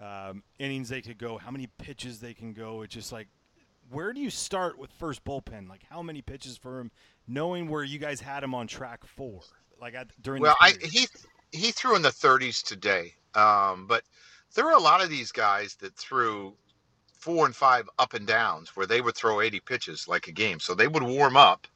um, 0.00 0.42
innings 0.58 0.88
they 0.88 1.00
could 1.00 1.18
go, 1.18 1.38
how 1.38 1.50
many 1.50 1.66
pitches 1.78 2.20
they 2.20 2.34
can 2.34 2.52
go. 2.52 2.82
It's 2.82 2.94
just 2.94 3.12
like, 3.12 3.28
where 3.90 4.12
do 4.12 4.20
you 4.20 4.30
start 4.30 4.78
with 4.78 4.90
first 4.92 5.24
bullpen? 5.24 5.68
Like, 5.68 5.82
how 5.88 6.02
many 6.02 6.22
pitches 6.22 6.56
for 6.56 6.80
him, 6.80 6.90
knowing 7.26 7.68
where 7.68 7.84
you 7.84 7.98
guys 7.98 8.20
had 8.20 8.42
him 8.42 8.54
on 8.54 8.66
track 8.66 9.04
for, 9.04 9.40
like 9.80 9.94
at, 9.94 10.08
during. 10.22 10.42
Well, 10.42 10.56
I 10.60 10.74
he 10.82 11.06
he 11.52 11.70
threw 11.70 11.96
in 11.96 12.02
the 12.02 12.08
30s 12.08 12.62
today, 12.62 13.14
um, 13.34 13.86
but 13.86 14.04
there 14.54 14.64
were 14.64 14.72
a 14.72 14.80
lot 14.80 15.02
of 15.02 15.10
these 15.10 15.32
guys 15.32 15.76
that 15.76 15.94
threw 15.96 16.54
four 17.18 17.46
and 17.46 17.54
five 17.54 17.88
up 17.98 18.14
and 18.14 18.26
downs 18.26 18.76
where 18.76 18.86
they 18.86 19.00
would 19.00 19.14
throw 19.14 19.40
80 19.40 19.60
pitches 19.60 20.08
like 20.08 20.28
a 20.28 20.32
game. 20.32 20.60
So 20.60 20.74
they 20.74 20.88
would 20.88 21.02
warm 21.02 21.36
up, 21.36 21.66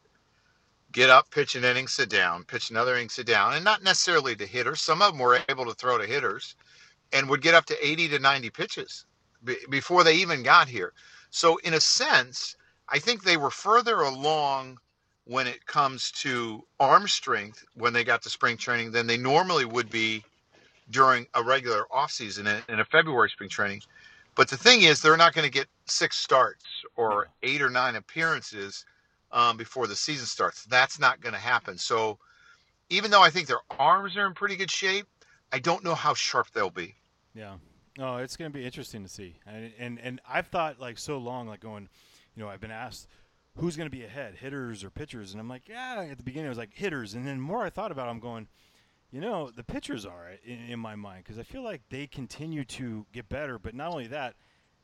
get 0.92 1.10
up, 1.10 1.30
pitch 1.30 1.54
an 1.56 1.64
inning, 1.64 1.88
sit 1.88 2.08
down, 2.08 2.44
pitch 2.44 2.70
another 2.70 2.94
inning, 2.94 3.08
sit 3.08 3.26
down, 3.26 3.54
and 3.54 3.64
not 3.64 3.82
necessarily 3.82 4.36
to 4.36 4.46
hitters. 4.46 4.80
Some 4.80 5.02
of 5.02 5.12
them 5.12 5.20
were 5.20 5.40
able 5.48 5.66
to 5.66 5.74
throw 5.74 5.98
to 5.98 6.06
hitters 6.06 6.54
and 7.12 7.28
would 7.28 7.42
get 7.42 7.54
up 7.54 7.66
to 7.66 7.86
80 7.86 8.08
to 8.10 8.18
90 8.18 8.50
pitches 8.50 9.04
be- 9.44 9.56
before 9.68 10.04
they 10.04 10.14
even 10.14 10.42
got 10.42 10.68
here. 10.68 10.92
So, 11.30 11.56
in 11.58 11.74
a 11.74 11.80
sense, 11.80 12.56
I 12.88 12.98
think 12.98 13.22
they 13.22 13.36
were 13.36 13.50
further 13.50 14.00
along 14.00 14.78
when 15.24 15.46
it 15.46 15.64
comes 15.66 16.10
to 16.10 16.64
arm 16.80 17.06
strength 17.06 17.64
when 17.74 17.92
they 17.92 18.04
got 18.04 18.22
to 18.22 18.30
spring 18.30 18.56
training 18.56 18.90
than 18.90 19.06
they 19.06 19.16
normally 19.16 19.64
would 19.64 19.90
be 19.90 20.24
during 20.90 21.26
a 21.34 21.42
regular 21.42 21.84
offseason 21.92 22.40
in, 22.40 22.74
in 22.74 22.80
a 22.80 22.84
February 22.84 23.30
spring 23.30 23.48
training. 23.48 23.80
But 24.34 24.48
the 24.48 24.56
thing 24.56 24.82
is, 24.82 25.00
they're 25.00 25.16
not 25.16 25.34
going 25.34 25.44
to 25.44 25.50
get 25.50 25.66
six 25.86 26.16
starts 26.16 26.64
or 26.96 27.28
eight 27.42 27.62
or 27.62 27.70
nine 27.70 27.96
appearances 27.96 28.84
um, 29.30 29.56
before 29.56 29.86
the 29.86 29.96
season 29.96 30.26
starts. 30.26 30.64
That's 30.64 30.98
not 30.98 31.20
going 31.20 31.34
to 31.34 31.38
happen. 31.38 31.78
So, 31.78 32.18
even 32.90 33.10
though 33.10 33.22
I 33.22 33.30
think 33.30 33.46
their 33.46 33.60
arms 33.78 34.16
are 34.16 34.26
in 34.26 34.34
pretty 34.34 34.56
good 34.56 34.70
shape, 34.70 35.06
I 35.52 35.58
don't 35.58 35.84
know 35.84 35.94
how 35.94 36.14
sharp 36.14 36.48
they'll 36.52 36.70
be. 36.70 36.94
Yeah. 37.34 37.54
No, 37.98 38.16
it's 38.16 38.36
going 38.36 38.50
to 38.50 38.58
be 38.58 38.64
interesting 38.64 39.02
to 39.02 39.08
see. 39.08 39.36
And, 39.46 39.72
and 39.78 39.98
and 40.00 40.20
I've 40.28 40.46
thought 40.46 40.80
like 40.80 40.98
so 40.98 41.18
long, 41.18 41.46
like 41.46 41.60
going, 41.60 41.88
you 42.34 42.42
know, 42.42 42.48
I've 42.48 42.60
been 42.60 42.70
asked 42.70 43.06
who's 43.56 43.76
going 43.76 43.90
to 43.90 43.96
be 43.96 44.04
ahead, 44.04 44.36
hitters 44.36 44.82
or 44.82 44.90
pitchers, 44.90 45.32
and 45.32 45.40
I'm 45.40 45.48
like, 45.48 45.68
yeah. 45.68 46.06
At 46.10 46.18
the 46.18 46.24
beginning, 46.24 46.46
I 46.46 46.50
was 46.50 46.58
like 46.58 46.74
hitters, 46.74 47.14
and 47.14 47.26
then 47.26 47.36
the 47.36 47.42
more 47.42 47.64
I 47.64 47.70
thought 47.70 47.92
about, 47.92 48.08
it, 48.08 48.10
I'm 48.10 48.20
going, 48.20 48.48
you 49.10 49.20
know, 49.20 49.50
the 49.50 49.64
pitchers 49.64 50.06
are 50.06 50.30
in, 50.44 50.70
in 50.70 50.78
my 50.78 50.94
mind 50.94 51.24
because 51.24 51.38
I 51.38 51.42
feel 51.42 51.62
like 51.62 51.82
they 51.90 52.06
continue 52.06 52.64
to 52.64 53.06
get 53.12 53.28
better. 53.28 53.58
But 53.58 53.74
not 53.74 53.90
only 53.90 54.06
that, 54.08 54.34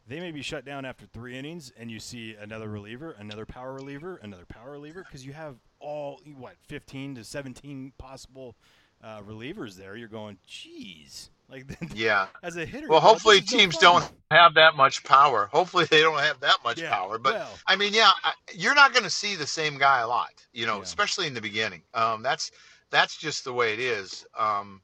they 0.06 0.20
may 0.20 0.32
be 0.32 0.42
shut 0.42 0.64
down 0.64 0.84
after 0.84 1.06
three 1.06 1.36
innings, 1.36 1.72
and 1.78 1.90
you 1.90 1.98
see 2.00 2.34
another 2.34 2.68
reliever, 2.68 3.14
another 3.18 3.46
power 3.46 3.74
reliever, 3.74 4.18
another 4.22 4.46
power 4.46 4.72
reliever, 4.72 5.04
because 5.04 5.24
you 5.24 5.32
have 5.32 5.56
all 5.80 6.20
what 6.36 6.56
15 6.66 7.16
to 7.16 7.24
17 7.24 7.92
possible 7.98 8.56
uh, 9.02 9.20
relievers 9.20 9.76
there. 9.76 9.96
You're 9.96 10.08
going, 10.08 10.38
geez, 10.46 11.30
like 11.50 11.66
Yeah. 11.94 12.26
as 12.42 12.56
a 12.56 12.64
hitter. 12.66 12.88
Well, 12.88 13.00
hopefully 13.00 13.40
no 13.40 13.46
teams 13.46 13.76
don't 13.78 14.04
have 14.30 14.54
that 14.54 14.76
much 14.76 15.02
power. 15.04 15.48
Hopefully 15.52 15.86
they 15.86 16.00
don't 16.00 16.18
have 16.18 16.40
that 16.40 16.58
much 16.64 16.80
Yeah, 16.80 16.90
power. 16.90 17.18
But 17.18 17.34
well. 17.34 17.48
I 17.66 17.76
mean, 17.76 17.94
yeah, 17.94 18.10
you're 18.54 18.74
not 18.74 18.92
going 18.92 19.04
to 19.04 19.10
see 19.10 19.34
the 19.36 19.46
same 19.46 19.78
guy 19.78 20.00
a 20.00 20.08
lot, 20.08 20.30
you 20.52 20.66
know, 20.66 20.76
Yeah. 20.78 20.82
especially 20.82 21.26
in 21.26 21.34
the 21.34 21.40
beginning. 21.40 21.82
Um, 21.94 22.22
that's 22.22 22.50
that's 22.90 23.16
just 23.16 23.44
the 23.44 23.52
way 23.52 23.72
it 23.74 23.80
is. 23.80 24.26
Um, 24.38 24.80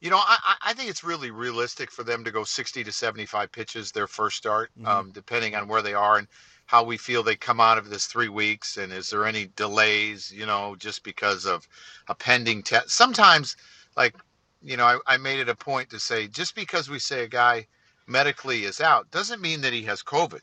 you 0.00 0.08
know, 0.10 0.16
I, 0.18 0.56
I- 0.62 0.72
think 0.72 0.88
it's 0.88 1.04
really 1.04 1.30
realistic 1.30 1.90
for 1.90 2.04
them 2.04 2.24
to 2.24 2.30
go 2.30 2.42
60 2.42 2.84
to 2.84 2.92
75 2.92 3.52
pitches 3.52 3.92
their 3.92 4.06
first 4.06 4.36
start, 4.38 4.70
Mhm. 4.80 4.86
um, 4.86 5.10
depending 5.12 5.54
on 5.54 5.68
where 5.68 5.82
they 5.82 5.92
are 5.94 6.16
and 6.16 6.26
how 6.66 6.82
we 6.84 6.96
feel 6.96 7.22
they 7.22 7.36
come 7.36 7.60
out 7.60 7.76
of 7.76 7.90
this 7.90 8.06
three 8.06 8.28
weeks. 8.28 8.78
And 8.78 8.92
is 8.92 9.10
there 9.10 9.26
any 9.26 9.48
delays, 9.56 10.32
you 10.32 10.46
know, 10.46 10.74
just 10.78 11.02
because 11.02 11.44
of 11.44 11.66
a 12.08 12.14
pending 12.14 12.62
test? 12.62 12.90
Sometimes, 12.90 13.56
like, 13.96 14.14
you 14.62 14.76
know, 14.76 14.84
I, 14.84 15.14
I 15.14 15.16
made 15.16 15.40
it 15.40 15.48
a 15.48 15.54
point 15.54 15.90
to 15.90 16.00
say 16.00 16.28
just 16.28 16.54
because 16.54 16.88
we 16.88 16.98
say 16.98 17.24
a 17.24 17.28
guy 17.28 17.66
medically 18.06 18.64
is 18.64 18.80
out 18.80 19.10
doesn't 19.10 19.40
mean 19.40 19.60
that 19.62 19.72
he 19.72 19.82
has 19.84 20.02
COVID. 20.02 20.40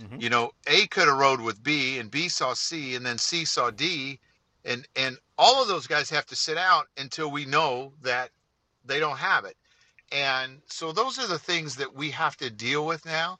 Mhm. 0.00 0.20
You 0.20 0.30
know, 0.30 0.52
A 0.66 0.86
could 0.88 1.08
have 1.08 1.16
rode 1.16 1.40
with 1.40 1.62
B 1.62 1.98
and 1.98 2.10
B 2.10 2.28
saw 2.28 2.54
C 2.54 2.94
and 2.94 3.04
then 3.04 3.18
C 3.18 3.44
saw 3.44 3.70
D 3.70 4.20
and 4.64 4.86
and 4.94 5.18
all 5.38 5.62
of 5.62 5.68
those 5.68 5.86
guys 5.86 6.10
have 6.10 6.26
to 6.26 6.36
sit 6.36 6.58
out 6.58 6.86
until 6.96 7.30
we 7.30 7.46
know 7.46 7.92
that 8.02 8.30
they 8.84 9.00
don't 9.00 9.16
have 9.18 9.44
it. 9.44 9.56
And 10.12 10.60
so 10.66 10.92
those 10.92 11.18
are 11.18 11.26
the 11.26 11.38
things 11.38 11.76
that 11.76 11.94
we 11.94 12.10
have 12.10 12.36
to 12.36 12.50
deal 12.50 12.86
with 12.86 13.04
now. 13.04 13.38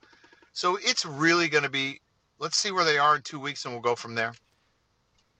So 0.53 0.77
it's 0.83 1.05
really 1.05 1.49
going 1.49 1.65
to 1.65 1.71
be 1.71 2.01
let's 2.39 2.57
see 2.57 2.71
where 2.73 2.85
they 2.85 2.99
are 2.99 3.17
in 3.17 3.23
2 3.23 3.39
weeks 3.39 3.65
and 3.65 3.75
we'll 3.75 3.83
go 3.83 3.95
from 3.95 4.15
there. 4.15 4.35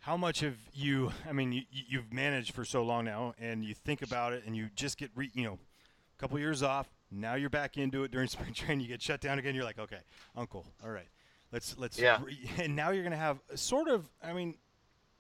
How 0.07 0.17
much 0.17 0.39
have 0.39 0.55
you? 0.73 1.11
I 1.29 1.33
mean, 1.33 1.51
you, 1.51 1.63
you've 1.69 2.13
managed 2.13 2.55
for 2.55 2.65
so 2.65 2.85
long 2.85 3.07
now, 3.07 3.35
and 3.41 3.65
you 3.65 3.75
think 3.75 4.03
about 4.03 4.33
it, 4.35 4.45
and 4.47 4.57
you 4.57 4.69
just 4.77 4.99
get, 4.99 5.11
re, 5.17 5.33
you 5.35 5.43
know, 5.43 5.55
a 5.55 6.21
couple 6.21 6.39
years 6.39 6.63
off. 6.63 6.89
Now 7.11 7.35
you're 7.35 7.51
back 7.51 7.77
into 7.77 8.05
it 8.05 8.13
during 8.13 8.29
spring 8.29 8.55
training. 8.55 8.83
You 8.83 8.87
get 8.87 9.03
shut 9.03 9.21
down 9.21 9.41
again. 9.41 9.57
You're 9.57 9.65
like, 9.65 9.81
okay, 9.81 9.99
Uncle, 10.37 10.65
all 10.85 10.91
right, 10.91 11.09
let's 11.51 11.77
let's. 11.77 11.99
Yeah. 11.99 12.21
Re, 12.23 12.39
and 12.59 12.77
now 12.77 12.91
you're 12.91 13.03
gonna 13.03 13.17
have 13.17 13.41
sort 13.57 13.89
of. 13.89 14.09
I 14.23 14.33
mean, 14.33 14.55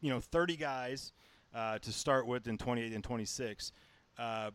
you 0.03 0.11
know, 0.11 0.21
30 0.21 0.57
guys 0.57 1.13
uh, 1.53 1.81
to 1.81 1.91
start 1.91 2.29
with 2.29 2.47
in 2.47 2.57
28 2.57 2.93
and 2.93 3.03
26. 3.03 3.73
Uh, 4.17 4.53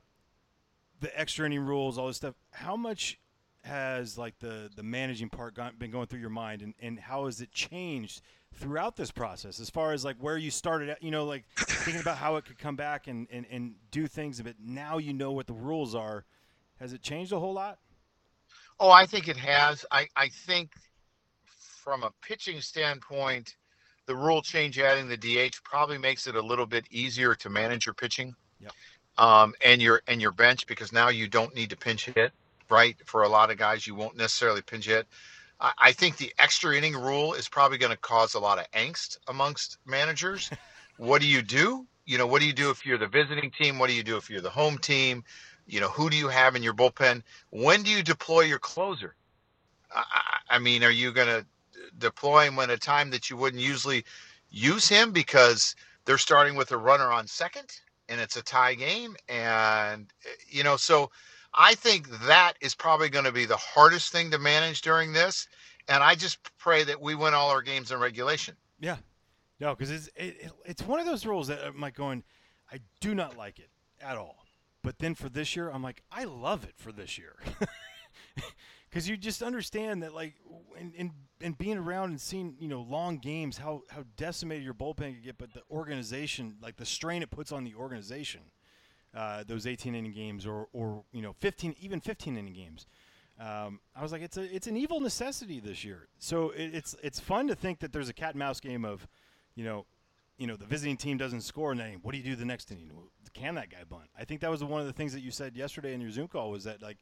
the 1.02 1.20
extra 1.20 1.46
inning 1.46 1.60
rules, 1.60 1.98
all 1.98 2.08
this 2.08 2.16
stuff. 2.16 2.36
How 2.52 2.78
much 2.78 3.20
has 3.66 4.18
like 4.18 4.40
the 4.40 4.70
the 4.74 4.84
managing 4.84 5.28
part 5.28 5.56
gone, 5.56 5.74
been 5.78 5.92
going 5.92 6.08
through 6.08 6.22
your 6.22 6.30
mind, 6.30 6.62
and, 6.62 6.74
and 6.82 6.98
how 7.02 7.26
has 7.26 7.42
it 7.42 7.52
changed 7.52 8.22
throughout 8.56 8.96
this 8.96 9.12
process? 9.12 9.60
As 9.60 9.70
far 9.70 9.94
as 9.94 10.06
like 10.06 10.18
where 10.18 10.38
you 10.38 10.52
started, 10.52 10.90
at, 10.90 11.04
you 11.04 11.12
know, 11.12 11.26
like 11.26 11.46
thinking 11.56 12.02
about 12.02 12.18
how 12.18 12.36
it 12.36 12.46
could 12.46 12.58
come 12.58 12.76
back 12.76 13.08
and, 13.08 13.28
and, 13.32 13.46
and 13.52 13.76
do 13.92 14.08
things, 14.08 14.42
but 14.42 14.56
now 14.64 14.98
you 14.98 15.14
know 15.14 15.32
what 15.32 15.48
the 15.48 15.54
rules 15.54 15.96
are. 15.96 16.26
Has 16.80 16.94
it 16.94 17.02
changed 17.02 17.32
a 17.32 17.40
whole 17.40 17.54
lot? 17.54 17.80
Oh, 18.80 18.90
I 18.90 19.06
think 19.06 19.28
it 19.28 19.38
has. 19.38 19.86
I, 19.92 20.08
I 20.16 20.30
think 20.30 20.72
from 21.84 22.04
a 22.04 22.12
pitching 22.22 22.62
standpoint, 22.62 23.56
the 24.08 24.16
rule 24.16 24.42
change 24.42 24.80
adding 24.80 25.08
the 25.08 25.18
DH 25.18 25.64
probably 25.64 25.98
makes 25.98 26.28
it 26.28 26.36
a 26.36 26.42
little 26.42 26.66
bit 26.66 26.86
easier 26.92 27.36
to 27.36 27.50
manage 27.50 27.86
your 27.86 27.94
pitching. 27.94 28.36
Yep. 28.60 28.72
Um, 29.18 29.54
and 29.64 29.82
your 29.82 30.02
and 30.08 30.22
your 30.22 30.32
bench 30.32 30.66
because 30.68 30.92
now 30.92 31.10
you 31.10 31.28
don't 31.28 31.54
need 31.54 31.70
to 31.70 31.78
pinch 31.78 32.06
hit, 32.06 32.32
right? 32.70 32.96
For 33.06 33.24
a 33.24 33.30
lot 33.30 33.52
of 33.52 33.58
guys, 33.58 33.86
you 33.86 33.94
won't 33.94 34.18
necessarily 34.18 34.62
pinch 34.62 34.86
hit. 34.86 35.06
I, 35.62 35.72
I 35.78 35.92
think 35.94 36.18
the 36.18 36.34
extra 36.40 36.76
inning 36.76 36.96
rule 36.96 37.34
is 37.34 37.48
probably 37.48 37.78
going 37.78 37.92
to 37.92 37.98
cause 37.98 38.34
a 38.34 38.40
lot 38.40 38.60
of 38.60 38.70
angst 38.72 39.18
amongst 39.28 39.78
managers. 39.86 40.50
what 40.98 41.22
do 41.22 41.28
you 41.28 41.42
do? 41.42 41.86
You 42.06 42.18
know, 42.18 42.28
what 42.28 42.42
do 42.42 42.48
you 42.48 42.54
do 42.54 42.72
if 42.72 42.86
you're 42.86 42.98
the 42.98 43.08
visiting 43.08 43.52
team? 43.52 43.80
What 43.80 43.88
do 43.88 43.94
you 43.96 44.04
do 44.04 44.18
if 44.18 44.30
you're 44.30 44.42
the 44.42 44.50
home 44.50 44.78
team? 44.78 45.24
You 45.68 45.80
know, 45.80 45.90
who 45.90 46.10
do 46.10 46.18
you 46.18 46.28
have 46.28 46.56
in 46.56 46.64
your 46.64 46.74
bullpen? 46.74 47.22
When 47.52 47.84
do 47.84 47.92
you 47.92 48.04
deploy 48.04 48.42
your 48.42 48.60
closer? 48.60 49.16
I, 49.96 50.04
I 50.12 50.56
I 50.56 50.60
mean, 50.60 50.84
are 50.84 50.92
you 50.92 51.14
going 51.14 51.28
to 51.28 51.46
deploy 51.98 52.48
him 52.48 52.60
at 52.60 52.70
a 52.70 52.78
time 52.78 53.12
that 53.12 53.30
you 53.30 53.38
wouldn't 53.38 53.62
usually 53.62 54.04
use 54.50 54.90
him 54.90 55.12
because 55.12 55.76
they're 56.04 56.18
starting 56.18 56.56
with 56.56 56.72
a 56.72 56.78
runner 56.78 57.10
on 57.12 57.26
second 57.28 57.72
and 58.10 58.20
it's 58.20 58.36
a 58.36 58.42
tie 58.42 58.74
game? 58.74 59.16
And, 59.30 60.12
eh, 60.26 60.30
you 60.50 60.64
know, 60.64 60.76
so 60.76 61.12
I 61.54 61.76
think 61.76 62.10
that 62.28 62.54
is 62.62 62.76
probably 62.76 63.10
going 63.10 63.26
to 63.26 63.32
be 63.32 63.46
the 63.46 63.58
hardest 63.58 64.12
thing 64.12 64.32
to 64.32 64.40
manage 64.40 64.82
during 64.82 65.14
this. 65.14 65.48
And 65.88 66.04
I 66.04 66.16
just 66.16 66.38
pray 66.58 66.84
that 66.86 67.02
we 67.02 67.16
win 67.16 67.34
all 67.34 67.50
our 67.50 67.62
games 67.62 67.92
in 67.92 68.00
regulation. 68.00 68.56
Yeah, 68.80 68.98
no, 69.60 69.76
because 69.76 69.92
it's 69.92 70.08
it, 70.16 70.38
it- 70.42 70.52
it's 70.66 70.84
one 70.84 71.00
of 71.00 71.06
those 71.06 71.26
rules 71.26 71.48
that 71.48 71.64
I'm 71.66 71.80
like 71.82 71.96
going, 71.96 72.24
I 72.72 72.80
do 73.00 73.14
not 73.16 73.36
like 73.38 73.60
it 73.60 73.70
at 74.00 74.18
all. 74.18 74.46
But 74.84 75.00
then 75.00 75.14
for 75.16 75.30
this 75.30 75.56
year, 75.56 75.70
I'm 75.70 75.84
like, 75.84 76.02
I 76.12 76.24
love 76.24 76.64
it 76.64 76.74
for 76.78 76.92
this 76.92 77.18
year, 77.18 77.36
because 78.90 79.08
you 79.08 79.16
just 79.18 79.44
understand 79.44 80.02
that 80.04 80.14
like, 80.16 80.36
and 80.80 80.94
and 80.98 81.12
and 81.42 81.58
being 81.58 81.78
around 81.78 82.10
and 82.10 82.22
seeing 82.22 82.56
you 82.60 82.68
know 82.68 82.82
long 82.82 83.18
games, 83.18 83.58
how 83.58 83.84
how 83.90 84.04
decimated 84.18 84.64
your 84.64 84.74
bullpen 84.74 85.14
can 85.14 85.22
get, 85.24 85.38
but 85.38 85.54
the 85.54 85.62
organization, 85.70 86.56
like 86.62 86.78
the 86.78 86.86
strain 86.86 87.22
it 87.22 87.30
puts 87.30 87.52
on 87.52 87.64
the 87.64 87.76
organization, 87.76 88.42
uh, 89.16 89.44
those 89.46 89.68
18 89.68 89.94
inning 89.96 90.12
games 90.14 90.46
or 90.46 90.68
or 90.74 91.04
you 91.12 91.22
know 91.22 91.34
15 91.40 91.76
even 91.82 92.00
15 92.02 92.38
inning 92.38 92.54
games. 92.54 92.86
Um, 93.40 93.80
I 93.96 94.04
was 94.04 94.12
like, 94.12 94.22
it's 94.22 94.38
a 94.38 94.56
it's 94.56 94.68
an 94.68 94.78
evil 94.78 95.00
necessity 95.00 95.60
this 95.60 95.84
year. 95.84 96.08
So 96.20 96.52
it, 96.52 96.76
it's 96.76 96.96
it's 97.04 97.20
fun 97.20 97.48
to 97.48 97.56
think 97.56 97.80
that 97.80 97.92
there's 97.92 98.10
a 98.10 98.14
cat 98.14 98.32
and 98.32 98.40
mouse 98.40 98.60
game 98.60 98.86
of, 98.86 99.08
you 99.56 99.64
know, 99.64 99.86
you 100.38 100.46
know 100.48 100.56
the 100.56 100.66
visiting 100.66 100.96
team 100.98 101.18
doesn't 101.18 101.42
score 101.42 101.72
and 101.72 101.80
then 101.80 102.00
what 102.04 102.12
do 102.12 102.18
you 102.20 102.24
do 102.24 102.36
the 102.36 102.46
next 102.46 102.72
inning? 102.72 102.92
Can 103.34 103.56
that 103.56 103.70
guy 103.70 103.84
bunt? 103.90 104.10
I 104.20 104.26
think 104.26 104.42
that 104.42 104.52
was 104.52 104.64
one 104.64 104.82
of 104.82 104.88
the 104.88 104.94
things 104.94 105.14
that 105.14 105.22
you 105.22 105.32
said 105.32 105.56
yesterday 105.56 105.94
in 105.94 106.02
your 106.02 106.12
Zoom 106.12 106.28
call 106.28 106.52
was 106.52 106.66
that 106.66 106.82
like, 106.82 106.98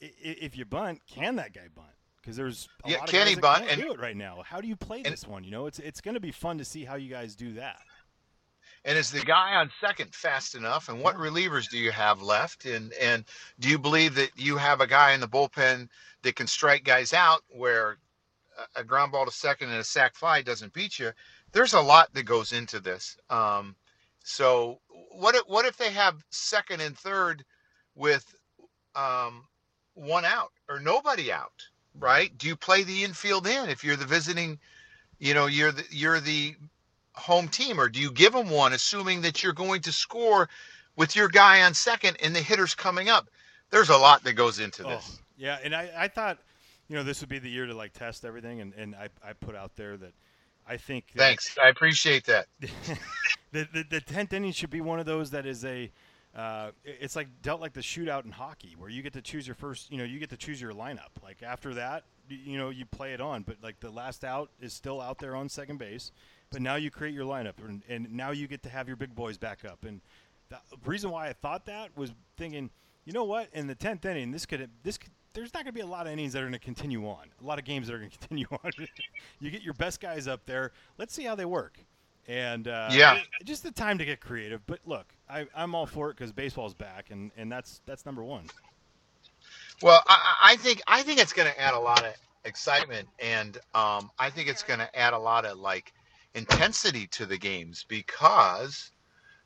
if 0.00 0.56
you 0.56 0.64
bunt, 0.64 1.00
can 1.08 1.36
that 1.36 1.52
guy 1.54 1.68
bunt? 1.74 1.88
Because 2.20 2.36
there's 2.36 2.68
a 2.84 2.90
Yeah, 2.90 2.96
lot 2.98 3.04
of 3.04 3.10
can 3.10 3.20
guys 3.20 3.28
he 3.30 3.34
that 3.36 3.40
bunt? 3.40 3.58
can't 3.60 3.72
And- 3.72 3.82
do 3.82 3.92
it 3.92 4.00
right 4.00 4.16
now. 4.16 4.42
How 4.44 4.60
do 4.60 4.68
you 4.68 4.76
play 4.76 4.98
and- 4.98 5.06
this 5.06 5.26
one? 5.26 5.44
You 5.44 5.50
know, 5.50 5.66
it's 5.66 5.78
it's 5.78 6.00
going 6.00 6.14
to 6.14 6.20
be 6.20 6.32
fun 6.32 6.58
to 6.58 6.64
see 6.64 6.84
how 6.84 6.96
you 6.96 7.08
guys 7.08 7.34
do 7.34 7.54
that. 7.54 7.78
And 8.86 8.96
is 8.96 9.10
the 9.10 9.20
guy 9.20 9.56
on 9.56 9.72
second 9.80 10.14
fast 10.14 10.54
enough? 10.54 10.88
And 10.88 11.00
what 11.00 11.16
relievers 11.16 11.68
do 11.68 11.76
you 11.76 11.90
have 11.90 12.22
left? 12.22 12.66
And 12.66 12.92
and 12.94 13.24
do 13.58 13.68
you 13.68 13.80
believe 13.80 14.14
that 14.14 14.30
you 14.36 14.56
have 14.56 14.80
a 14.80 14.86
guy 14.86 15.12
in 15.12 15.20
the 15.20 15.26
bullpen 15.26 15.88
that 16.22 16.36
can 16.36 16.46
strike 16.46 16.84
guys 16.84 17.12
out 17.12 17.42
where 17.48 17.98
a 18.76 18.84
ground 18.84 19.10
ball 19.10 19.26
to 19.26 19.32
second 19.32 19.70
and 19.70 19.80
a 19.80 19.84
sac 19.84 20.14
fly 20.14 20.40
doesn't 20.40 20.72
beat 20.72 21.00
you? 21.00 21.10
There's 21.50 21.74
a 21.74 21.80
lot 21.80 22.14
that 22.14 22.22
goes 22.22 22.52
into 22.52 22.78
this. 22.78 23.18
Um, 23.28 23.74
so 24.22 24.78
what 25.10 25.34
if, 25.34 25.42
what 25.48 25.66
if 25.66 25.76
they 25.76 25.90
have 25.90 26.24
second 26.30 26.80
and 26.80 26.96
third 26.96 27.44
with 27.96 28.36
um, 28.94 29.46
one 29.94 30.24
out 30.24 30.52
or 30.68 30.78
nobody 30.78 31.32
out? 31.32 31.66
Right? 31.98 32.30
Do 32.38 32.46
you 32.46 32.54
play 32.54 32.84
the 32.84 33.02
infield 33.02 33.48
in 33.48 33.68
if 33.68 33.82
you're 33.82 33.96
the 33.96 34.04
visiting? 34.04 34.60
You 35.18 35.34
know, 35.34 35.46
you're 35.46 35.72
the 35.72 35.84
you're 35.90 36.20
the 36.20 36.54
home 37.16 37.48
team, 37.48 37.80
or 37.80 37.88
do 37.88 38.00
you 38.00 38.10
give 38.12 38.32
them 38.32 38.50
one, 38.50 38.72
assuming 38.72 39.22
that 39.22 39.42
you're 39.42 39.52
going 39.52 39.82
to 39.82 39.92
score 39.92 40.48
with 40.96 41.16
your 41.16 41.28
guy 41.28 41.62
on 41.62 41.74
second 41.74 42.16
and 42.22 42.34
the 42.34 42.40
hitter's 42.40 42.74
coming 42.74 43.08
up? 43.08 43.28
There's 43.70 43.88
a 43.90 43.96
lot 43.96 44.22
that 44.24 44.34
goes 44.34 44.58
into 44.60 44.84
Oh, 44.84 44.90
this. 44.90 45.18
yeah, 45.36 45.58
and 45.62 45.74
I, 45.74 45.90
I 45.96 46.08
thought, 46.08 46.38
you 46.88 46.96
know, 46.96 47.02
this 47.02 47.20
would 47.20 47.28
be 47.28 47.38
the 47.38 47.50
year 47.50 47.66
to 47.66 47.74
like 47.74 47.92
test 47.92 48.24
everything, 48.24 48.60
and, 48.60 48.72
and 48.74 48.94
I, 48.94 49.08
I 49.24 49.32
put 49.32 49.56
out 49.56 49.76
there 49.76 49.96
that 49.96 50.12
I 50.68 50.76
think 50.76 51.06
that 51.14 51.18
Thanks, 51.18 51.56
I 51.62 51.68
appreciate 51.68 52.24
that. 52.26 52.46
the, 53.52 53.68
the 53.72 53.84
the 53.88 54.00
tenth 54.00 54.32
inning 54.32 54.52
should 54.52 54.70
be 54.70 54.80
one 54.80 54.98
of 54.98 55.06
those 55.06 55.30
that 55.30 55.46
is 55.46 55.64
a 55.64 55.90
uh, 56.34 56.70
it's 56.84 57.16
like 57.16 57.28
dealt 57.40 57.60
like 57.60 57.72
the 57.72 57.80
shootout 57.80 58.24
in 58.24 58.30
hockey 58.30 58.74
where 58.76 58.90
you 58.90 59.02
get 59.02 59.12
to 59.14 59.22
choose 59.22 59.46
your 59.46 59.54
first 59.54 59.90
you 59.90 59.96
know 59.96 60.04
you 60.04 60.18
get 60.18 60.28
to 60.30 60.36
choose 60.36 60.60
your 60.60 60.72
lineup 60.72 61.08
like 61.22 61.42
after 61.42 61.72
that 61.74 62.04
you 62.28 62.58
know 62.58 62.68
you 62.68 62.84
play 62.84 63.14
it 63.14 63.20
on 63.22 63.42
but 63.42 63.56
like 63.62 63.80
the 63.80 63.88
last 63.88 64.22
out 64.24 64.50
is 64.60 64.72
still 64.74 65.00
out 65.00 65.18
there 65.18 65.34
on 65.34 65.48
second 65.48 65.78
base 65.78 66.10
but 66.50 66.62
now 66.62 66.76
you 66.76 66.90
create 66.90 67.14
your 67.14 67.24
lineup 67.24 67.54
and, 67.66 67.82
and 67.88 68.12
now 68.12 68.30
you 68.30 68.46
get 68.46 68.62
to 68.62 68.68
have 68.68 68.86
your 68.88 68.96
big 68.96 69.14
boys 69.14 69.38
back 69.38 69.64
up 69.64 69.84
and 69.84 70.00
the 70.50 70.58
reason 70.84 71.10
why 71.10 71.28
I 71.28 71.32
thought 71.32 71.66
that 71.66 71.96
was 71.96 72.12
thinking 72.36 72.70
you 73.04 73.12
know 73.12 73.24
what 73.24 73.48
in 73.52 73.66
the 73.66 73.74
tenth 73.74 74.04
inning 74.04 74.30
this 74.32 74.46
could 74.46 74.68
this 74.82 74.98
could, 74.98 75.10
there's 75.34 75.52
not 75.52 75.64
going 75.64 75.66
to 75.66 75.72
be 75.72 75.80
a 75.80 75.86
lot 75.86 76.06
of 76.06 76.12
innings 76.12 76.32
that 76.32 76.40
are 76.40 76.46
going 76.46 76.52
to 76.52 76.58
continue 76.58 77.06
on 77.06 77.26
a 77.42 77.44
lot 77.46 77.58
of 77.58 77.64
games 77.64 77.88
that 77.88 77.94
are 77.94 77.98
going 77.98 78.10
to 78.12 78.18
continue 78.18 78.46
on 78.64 78.72
you 79.40 79.50
get 79.50 79.62
your 79.62 79.74
best 79.74 80.00
guys 80.00 80.28
up 80.28 80.46
there 80.46 80.72
let's 80.98 81.14
see 81.14 81.24
how 81.24 81.34
they 81.34 81.44
work 81.44 81.78
and 82.28 82.68
uh, 82.68 82.98
Yeah. 82.98 83.18
just 83.44 83.62
the 83.62 83.70
time 83.70 83.98
to 83.98 84.04
get 84.04 84.20
creative. 84.20 84.66
But 84.66 84.80
look, 84.84 85.14
I, 85.28 85.46
I'm 85.54 85.74
all 85.74 85.86
for 85.86 86.10
it 86.10 86.16
because 86.16 86.32
baseball's 86.32 86.74
back, 86.74 87.10
and, 87.10 87.30
and 87.36 87.50
that's 87.50 87.80
that's 87.86 88.04
number 88.04 88.24
one. 88.24 88.50
Well, 89.82 90.02
I, 90.08 90.14
I 90.42 90.52
I 90.52 90.56
think 90.56 90.82
I 90.86 91.02
think 91.02 91.20
it's 91.20 91.32
going 91.32 91.48
to 91.52 91.60
add 91.60 91.74
a 91.74 91.78
lot 91.78 92.04
of 92.04 92.14
excitement, 92.44 93.08
and 93.18 93.56
um, 93.74 94.10
I 94.18 94.30
think 94.30 94.48
it's 94.48 94.62
going 94.62 94.80
to 94.80 94.98
add 94.98 95.12
a 95.12 95.18
lot 95.18 95.44
of 95.44 95.58
like 95.58 95.92
intensity 96.36 97.08
to 97.08 97.26
the 97.26 97.38
games 97.38 97.86
because 97.88 98.92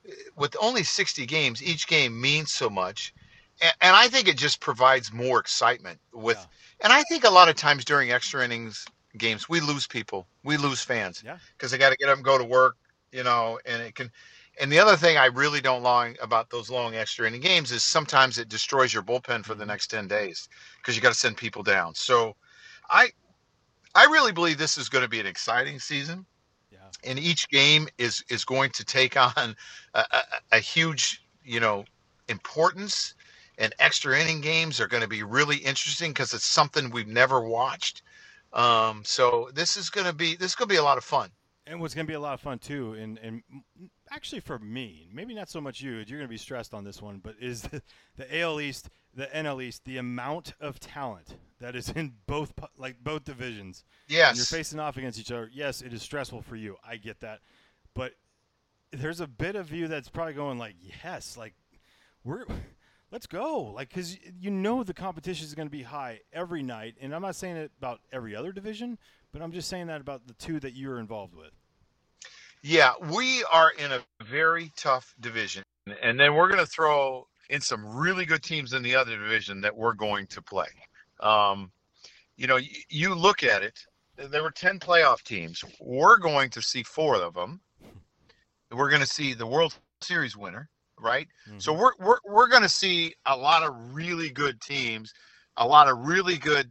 eh, 0.08 0.12
with 0.36 0.56
only 0.60 0.84
60 0.84 1.26
games, 1.26 1.62
each 1.62 1.86
game 1.88 2.20
means 2.20 2.52
so 2.52 2.70
much, 2.70 3.14
and, 3.62 3.74
and 3.82 3.96
I 3.96 4.08
think 4.08 4.28
it 4.28 4.38
just 4.38 4.60
provides 4.60 5.12
more 5.12 5.40
excitement. 5.40 6.00
With, 6.12 6.46
Yeah. 6.80 6.84
and 6.84 6.92
I 6.92 7.02
think 7.04 7.24
a 7.24 7.30
lot 7.30 7.48
of 7.48 7.56
times 7.56 7.84
during 7.84 8.12
extra 8.12 8.44
innings 8.44 8.86
games, 9.18 9.48
we 9.48 9.60
lose 9.60 9.86
people, 9.88 10.28
we 10.44 10.56
lose 10.58 10.82
fans 10.82 11.24
Yeah. 11.24 11.38
because 11.56 11.72
they 11.72 11.78
got 11.78 11.90
to 11.90 11.96
get 11.98 12.10
up 12.10 12.16
and 12.16 12.24
go 12.24 12.38
to 12.38 12.44
work, 12.44 12.76
you 13.12 13.24
know, 13.24 13.60
and 13.66 13.82
it 13.82 13.94
can. 13.96 14.10
And 14.60 14.72
the 14.72 14.78
other 14.80 14.96
thing 14.96 15.18
I 15.18 15.26
really 15.26 15.60
don't 15.60 15.82
long 15.82 16.16
about 16.22 16.50
those 16.50 16.70
long 16.70 16.94
extra 16.94 17.26
inning 17.26 17.40
games 17.40 17.72
is 17.72 17.84
sometimes 17.84 18.38
it 18.38 18.48
destroys 18.48 18.92
your 18.92 19.02
bullpen 19.02 19.44
for 19.44 19.54
the 19.54 19.66
next 19.66 19.88
10 19.88 20.08
days 20.08 20.48
because 20.78 20.96
you 20.96 21.02
got 21.02 21.12
to 21.12 21.18
send 21.18 21.36
people 21.38 21.62
down. 21.62 21.94
So 21.94 22.36
I 22.90 23.10
I 23.94 24.04
really 24.04 24.32
believe 24.32 24.58
this 24.58 24.78
is 24.78 24.88
going 24.88 25.04
to 25.04 25.08
be 25.08 25.20
an 25.20 25.26
exciting 25.26 25.78
season 25.80 26.26
Yeah. 26.32 26.39
And 27.04 27.18
each 27.18 27.48
game 27.48 27.88
is 27.98 28.24
is 28.28 28.44
going 28.44 28.70
to 28.70 28.84
take 28.84 29.16
on 29.16 29.56
a, 29.94 30.04
a, 30.10 30.22
a 30.52 30.58
huge, 30.58 31.22
you 31.44 31.60
know, 31.60 31.84
importance 32.28 33.14
and 33.60 33.74
extra 33.78 34.18
inning 34.18 34.40
games 34.40 34.80
are 34.80 34.88
going 34.88 35.02
to 35.02 35.08
be 35.08 35.22
really 35.22 35.58
interesting 35.58 36.10
because 36.10 36.32
it's 36.32 36.46
something 36.46 36.90
we've 36.90 37.06
never 37.06 37.42
watched. 37.42 38.02
Um, 38.52 39.02
so 39.04 39.50
this 39.54 39.76
is 39.76 39.90
going 39.90 40.06
to 40.06 40.14
be 40.14 40.34
this 40.34 40.52
is 40.52 40.54
going 40.54 40.68
to 40.68 40.72
be 40.72 40.78
a 40.78 40.82
lot 40.82 40.98
of 40.98 41.04
fun. 41.04 41.30
And 41.66 41.78
what's 41.78 41.94
going 41.94 42.06
to 42.06 42.10
be 42.10 42.14
a 42.14 42.20
lot 42.20 42.34
of 42.34 42.40
fun 42.40 42.58
too, 42.58 42.94
and 42.94 43.18
and 43.18 43.42
actually 44.10 44.40
for 44.40 44.58
me, 44.58 45.08
maybe 45.12 45.34
not 45.34 45.48
so 45.48 45.60
much 45.60 45.80
you. 45.80 45.92
You're 45.92 46.18
going 46.18 46.22
to 46.22 46.28
be 46.28 46.38
stressed 46.38 46.74
on 46.74 46.82
this 46.82 47.00
one, 47.00 47.20
but 47.22 47.36
is 47.38 47.62
the, 47.62 47.82
the 48.16 48.40
AL 48.40 48.60
East, 48.60 48.88
the 49.14 49.26
NL 49.26 49.62
East, 49.62 49.84
the 49.84 49.98
amount 49.98 50.54
of 50.58 50.80
talent 50.80 51.36
that 51.60 51.76
is 51.76 51.88
in 51.90 52.14
both 52.26 52.52
like 52.76 52.96
both 53.02 53.24
divisions. 53.24 53.84
When 54.28 54.36
you're 54.36 54.44
facing 54.44 54.80
off 54.80 54.96
against 54.96 55.18
each 55.18 55.30
other. 55.30 55.50
Yes, 55.52 55.82
it 55.82 55.92
is 55.92 56.02
stressful 56.02 56.42
for 56.42 56.56
you. 56.56 56.76
I 56.86 56.96
get 56.96 57.20
that, 57.20 57.40
but 57.94 58.14
there's 58.92 59.20
a 59.20 59.26
bit 59.26 59.56
of 59.56 59.72
you 59.72 59.88
that's 59.88 60.08
probably 60.08 60.34
going 60.34 60.58
like, 60.58 60.74
yes, 61.04 61.36
like 61.36 61.54
we're 62.24 62.44
let's 63.10 63.26
go, 63.26 63.72
like 63.74 63.88
because 63.88 64.16
you 64.40 64.50
know 64.50 64.82
the 64.82 64.94
competition 64.94 65.46
is 65.46 65.54
going 65.54 65.68
to 65.68 65.72
be 65.72 65.82
high 65.82 66.20
every 66.32 66.62
night, 66.62 66.96
and 67.00 67.14
I'm 67.14 67.22
not 67.22 67.36
saying 67.36 67.56
it 67.56 67.72
about 67.78 68.00
every 68.12 68.34
other 68.34 68.52
division, 68.52 68.98
but 69.32 69.42
I'm 69.42 69.52
just 69.52 69.68
saying 69.68 69.86
that 69.88 70.00
about 70.00 70.26
the 70.26 70.34
two 70.34 70.60
that 70.60 70.74
you're 70.74 70.98
involved 70.98 71.34
with. 71.34 71.52
Yeah, 72.62 72.92
we 73.10 73.42
are 73.52 73.70
in 73.70 73.90
a 73.90 74.00
very 74.22 74.70
tough 74.76 75.14
division. 75.20 75.62
And 76.02 76.20
then 76.20 76.34
we're 76.34 76.48
going 76.48 76.60
to 76.60 76.70
throw 76.70 77.26
in 77.48 77.60
some 77.60 77.96
really 77.96 78.26
good 78.26 78.42
teams 78.42 78.74
in 78.74 78.82
the 78.82 78.94
other 78.94 79.16
division 79.16 79.62
that 79.62 79.74
we're 79.74 79.94
going 79.94 80.26
to 80.28 80.42
play. 80.42 80.68
Um, 81.20 81.70
you 82.36 82.46
know, 82.46 82.56
y- 82.56 82.68
you 82.88 83.14
look 83.14 83.42
at 83.42 83.62
it, 83.62 83.78
there 84.16 84.42
were 84.42 84.50
10 84.50 84.78
playoff 84.78 85.22
teams. 85.22 85.64
We're 85.80 86.18
going 86.18 86.50
to 86.50 86.62
see 86.62 86.82
four 86.82 87.16
of 87.16 87.34
them. 87.34 87.60
We're 88.70 88.90
going 88.90 89.02
to 89.02 89.06
see 89.06 89.34
the 89.34 89.46
World 89.46 89.74
Series 90.00 90.36
winner, 90.36 90.68
right? 90.98 91.26
So 91.58 91.72
we're, 91.72 91.92
we're, 91.98 92.18
we're 92.24 92.48
going 92.48 92.62
to 92.62 92.68
see 92.68 93.14
a 93.26 93.36
lot 93.36 93.62
of 93.62 93.74
really 93.94 94.30
good 94.30 94.60
teams, 94.60 95.12
a 95.56 95.66
lot 95.66 95.88
of 95.88 95.98
really 95.98 96.36
good 96.38 96.70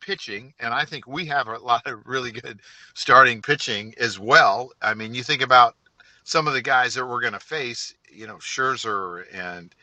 pitching, 0.00 0.52
and 0.60 0.74
I 0.74 0.84
think 0.84 1.06
we 1.06 1.24
have 1.26 1.46
a 1.48 1.58
lot 1.58 1.86
of 1.86 2.00
really 2.04 2.32
good 2.32 2.60
starting 2.94 3.40
pitching 3.40 3.94
as 3.98 4.18
well. 4.18 4.72
I 4.82 4.94
mean, 4.94 5.14
you 5.14 5.22
think 5.22 5.42
about 5.42 5.76
some 6.24 6.46
of 6.46 6.54
the 6.54 6.62
guys 6.62 6.94
that 6.94 7.06
we're 7.06 7.20
going 7.20 7.32
to 7.32 7.40
face, 7.40 7.94
you 8.10 8.26
know, 8.26 8.36
Scherzer 8.36 9.24
and 9.32 9.74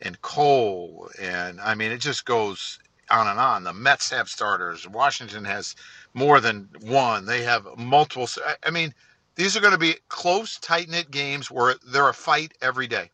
and 0.00 0.20
Cole, 0.22 1.08
and 1.20 1.60
I 1.60 1.74
mean, 1.74 1.90
it 1.90 1.98
just 2.00 2.24
goes 2.24 2.78
on 3.10 3.26
and 3.26 3.38
on. 3.38 3.64
The 3.64 3.72
Mets 3.72 4.10
have 4.10 4.28
starters. 4.28 4.88
Washington 4.88 5.44
has 5.44 5.74
more 6.14 6.40
than 6.40 6.68
one. 6.82 7.24
They 7.26 7.42
have 7.42 7.66
multiple. 7.76 8.28
I- 8.64 8.70
mean, 8.70 8.94
these 9.34 9.56
are 9.56 9.60
going 9.60 9.72
to 9.72 9.78
be 9.78 9.94
close, 10.08 10.58
tight 10.58 10.88
knit 10.88 11.10
games 11.10 11.50
where 11.50 11.76
they're 11.86 12.08
a 12.08 12.14
fight 12.14 12.52
every 12.60 12.86
day. 12.86 13.10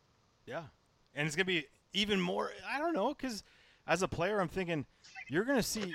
Yeah, 0.47 0.65
and 1.15 1.27
it's 1.27 1.37
gonna 1.37 1.47
be 1.47 1.67
even 1.93 2.21
more. 2.21 2.51
I 2.69 2.79
don't 2.79 2.93
know 2.93 3.15
because 3.15 3.43
as 3.87 4.03
a 4.03 4.09
player, 4.09 4.41
I'm 4.41 4.49
thinking 4.49 4.85
you're 5.29 5.45
gonna 5.45 5.63
see 5.63 5.95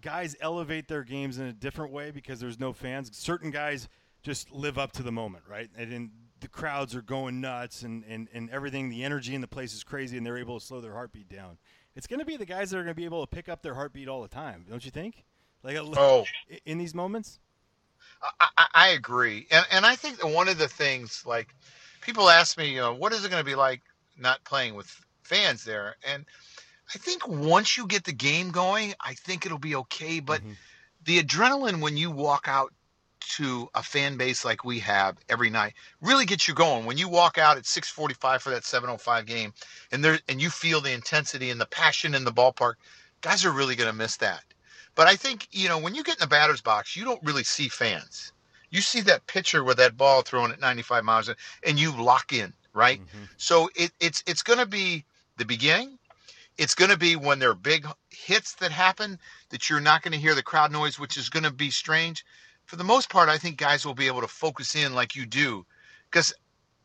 guys 0.00 0.36
elevate 0.40 0.88
their 0.88 1.02
games 1.02 1.38
in 1.38 1.46
a 1.46 1.52
different 1.52 1.92
way 1.92 2.10
because 2.10 2.40
there's 2.40 2.58
no 2.58 2.72
fans. 2.72 3.10
Certain 3.16 3.50
guys 3.50 3.88
just 4.22 4.50
live 4.50 4.78
up 4.78 4.92
to 4.92 5.02
the 5.02 5.12
moment, 5.12 5.44
right? 5.48 5.68
And 5.76 5.92
then 5.92 6.10
the 6.40 6.48
crowds 6.48 6.94
are 6.94 7.02
going 7.02 7.40
nuts 7.40 7.82
and, 7.82 8.04
and, 8.08 8.28
and 8.32 8.50
everything. 8.50 8.88
The 8.88 9.04
energy 9.04 9.34
in 9.34 9.40
the 9.40 9.48
place 9.48 9.74
is 9.74 9.84
crazy, 9.84 10.16
and 10.16 10.26
they're 10.26 10.38
able 10.38 10.58
to 10.58 10.64
slow 10.64 10.80
their 10.80 10.92
heartbeat 10.92 11.28
down. 11.28 11.58
It's 11.96 12.06
gonna 12.06 12.26
be 12.26 12.36
the 12.36 12.46
guys 12.46 12.70
that 12.70 12.78
are 12.78 12.82
gonna 12.82 12.94
be 12.94 13.06
able 13.06 13.26
to 13.26 13.34
pick 13.34 13.48
up 13.48 13.62
their 13.62 13.74
heartbeat 13.74 14.06
all 14.06 14.22
the 14.22 14.28
time, 14.28 14.66
don't 14.68 14.84
you 14.84 14.90
think? 14.90 15.24
Like 15.62 15.76
a, 15.76 15.82
Oh, 15.96 16.24
in 16.64 16.78
these 16.78 16.94
moments. 16.94 17.40
I, 18.40 18.66
I, 18.74 18.88
agree, 18.88 19.46
and 19.50 19.64
and 19.70 19.86
I 19.86 19.96
think 19.96 20.18
that 20.18 20.26
one 20.28 20.48
of 20.48 20.58
the 20.58 20.68
things 20.68 21.22
like 21.26 21.54
people 22.00 22.28
ask 22.28 22.56
me, 22.58 22.70
you 22.70 22.80
know, 22.80 22.94
what 22.94 23.12
is 23.12 23.24
it 23.24 23.30
going 23.30 23.40
to 23.40 23.50
be 23.50 23.54
like 23.54 23.82
not 24.16 24.44
playing 24.44 24.74
with 24.74 24.88
fans 25.22 25.64
there? 25.64 25.96
And 26.06 26.24
I 26.94 26.98
think 26.98 27.26
once 27.26 27.76
you 27.76 27.86
get 27.86 28.04
the 28.04 28.12
game 28.12 28.50
going, 28.50 28.94
I 29.00 29.14
think 29.14 29.46
it'll 29.46 29.58
be 29.58 29.76
okay. 29.76 30.20
But 30.20 30.40
Mhm. 30.40 30.56
the 31.04 31.22
adrenaline 31.22 31.80
when 31.80 31.96
you 31.96 32.10
walk 32.10 32.46
out 32.48 32.72
to 33.28 33.68
a 33.74 33.82
fan 33.82 34.16
base 34.16 34.44
like 34.44 34.64
we 34.64 34.78
have 34.80 35.16
every 35.28 35.50
night 35.50 35.74
really 36.00 36.24
gets 36.26 36.46
you 36.46 36.54
going. 36.54 36.84
When 36.86 36.98
you 36.98 37.08
walk 37.08 37.38
out 37.38 37.56
at 37.56 37.64
6:45 37.66 38.42
for 38.42 38.50
that 38.50 38.64
7:05 38.64 39.26
game, 39.26 39.52
and 39.90 40.04
there 40.04 40.20
and 40.28 40.40
you 40.40 40.50
feel 40.50 40.80
the 40.80 40.92
intensity 40.92 41.50
and 41.50 41.60
the 41.60 41.66
passion 41.66 42.14
in 42.14 42.24
the 42.24 42.32
ballpark, 42.32 42.74
guys 43.20 43.44
are 43.44 43.50
really 43.52 43.74
going 43.76 43.90
to 43.90 43.96
miss 43.96 44.16
that. 44.18 44.44
But 44.94 45.06
I 45.08 45.16
think 45.16 45.48
you 45.50 45.68
know 45.68 45.78
when 45.78 45.94
you 45.94 46.02
get 46.04 46.16
in 46.16 46.20
the 46.20 46.26
batter's 46.26 46.60
box, 46.62 46.96
you 46.96 47.04
don't 47.04 47.22
really 47.22 47.44
see 47.44 47.68
fans. 47.68 48.32
You 48.70 48.80
see 48.80 49.00
that 49.02 49.26
pitcher 49.26 49.62
with 49.62 49.76
that 49.78 49.96
ball 49.96 50.22
thrown 50.22 50.50
at 50.52 50.60
95 50.60 51.04
miles, 51.04 51.28
an- 51.28 51.36
and 51.62 51.78
you 51.78 51.92
lock 51.92 52.32
in, 52.32 52.52
right? 52.72 53.00
Mhm. 53.00 53.28
So 53.36 53.70
it, 53.74 53.92
it's 54.00 54.22
it's 54.26 54.42
going 54.42 54.58
to 54.58 54.66
be 54.66 55.04
the 55.36 55.44
beginning. 55.44 55.98
It's 56.58 56.74
going 56.74 56.90
to 56.90 56.96
be 56.96 57.16
when 57.16 57.38
there 57.38 57.50
are 57.50 57.54
big 57.54 57.86
hits 58.10 58.54
that 58.54 58.72
happen 58.72 59.18
that 59.50 59.68
you're 59.68 59.80
not 59.80 60.02
going 60.02 60.12
to 60.12 60.18
hear 60.18 60.34
the 60.34 60.42
crowd 60.42 60.72
noise, 60.72 60.98
which 60.98 61.16
is 61.18 61.28
going 61.28 61.42
to 61.44 61.50
be 61.52 61.70
strange. 61.70 62.24
For 62.66 62.76
the 62.76 62.84
most 62.84 63.08
part, 63.08 63.28
I 63.28 63.38
think 63.38 63.56
guys 63.58 63.86
will 63.86 63.94
be 63.94 64.06
able 64.08 64.20
to 64.20 64.28
focus 64.28 64.74
in 64.74 64.94
like 64.94 65.14
you 65.14 65.24
do, 65.24 65.64
because 66.10 66.34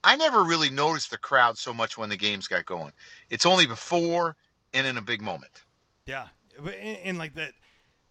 I 0.04 0.16
never 0.16 0.44
really 0.44 0.70
noticed 0.70 1.12
the 1.12 1.18
crowd 1.18 1.58
so 1.58 1.74
much 1.74 1.98
when 1.98 2.10
the 2.10 2.18
games 2.18 2.48
got 2.48 2.66
going. 2.66 2.92
It's 3.30 3.46
only 3.46 3.66
before 3.66 4.36
and 4.74 4.88
in 4.88 4.98
a 4.98 5.02
big 5.02 5.22
moment. 5.22 5.64
Yeah, 6.06 6.28
and, 6.58 6.98
and 7.04 7.18
like 7.18 7.36
that, 7.36 7.54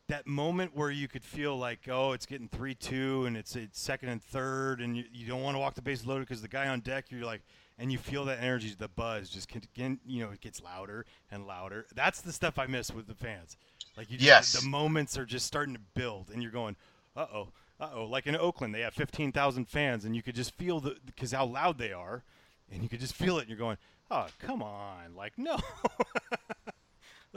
that 0.09 0.27
moment 0.27 0.77
where 0.77 0.91
you 0.91 1.07
could 1.09 1.25
feel 1.25 1.57
like, 1.57 1.89
oh, 1.89 2.13
it's 2.13 2.27
getting 2.27 2.49
three 2.49 2.75
two, 2.75 3.25
and 3.27 3.37
it's 3.37 3.55
it's 3.55 3.81
second 3.81 4.09
and 4.09 4.23
third, 4.23 4.81
and 4.81 4.97
you, 4.97 5.05
you 5.13 5.27
don't 5.27 5.43
want 5.43 5.55
to 5.55 5.59
walk 5.61 5.75
the 5.75 5.83
base 5.83 6.05
loaded 6.05 6.27
because 6.27 6.43
the 6.43 6.49
guy 6.49 6.69
on 6.69 6.81
deck, 6.81 7.07
you're 7.11 7.25
like, 7.25 7.43
and 7.79 7.91
you 7.93 7.99
feel 7.99 8.25
that 8.27 8.43
energy, 8.43 8.75
the 8.77 8.89
buzz 8.89 9.31
just 9.31 9.49
can, 9.49 9.63
can 9.75 10.01
you 10.05 10.25
know, 10.25 10.31
it 10.33 10.41
gets 10.41 10.61
louder 10.63 11.07
and 11.31 11.47
louder. 11.47 11.87
That's 11.95 12.21
the 12.21 12.33
stuff 12.33 12.59
I 12.59 12.67
miss 12.67 12.93
with 12.93 13.07
the 13.07 13.15
fans. 13.15 13.57
Like 13.97 14.11
you, 14.11 14.19
just, 14.19 14.27
Yes. 14.27 14.53
the 14.53 14.69
moments 14.69 15.17
are 15.17 15.25
just 15.25 15.47
starting 15.47 15.75
to 15.75 15.81
build, 15.95 16.31
and 16.33 16.43
you're 16.43 16.53
going, 16.53 16.77
uh 17.17 17.27
oh, 17.33 17.49
uh 17.81 17.89
oh. 17.95 18.05
Like 18.05 18.27
in 18.27 18.37
Oakland, 18.37 18.75
they 18.75 18.81
have 18.81 18.95
15,000 18.95 19.67
fans, 19.69 20.05
and 20.05 20.15
you 20.17 20.23
could 20.23 20.35
just 20.35 20.55
feel 20.55 20.81
the 20.81 20.97
because 21.07 21.33
how 21.33 21.45
loud 21.47 21.79
they 21.79 21.93
are, 21.93 22.25
and 22.71 22.83
you 22.83 22.89
could 22.89 23.01
just 23.01 23.15
feel 23.15 23.39
it, 23.39 23.43
and 23.43 23.49
you're 23.49 23.59
going, 23.59 23.79
oh, 24.11 24.27
come 24.39 24.63
on, 24.63 25.15
like 25.17 25.33
no. 25.37 25.59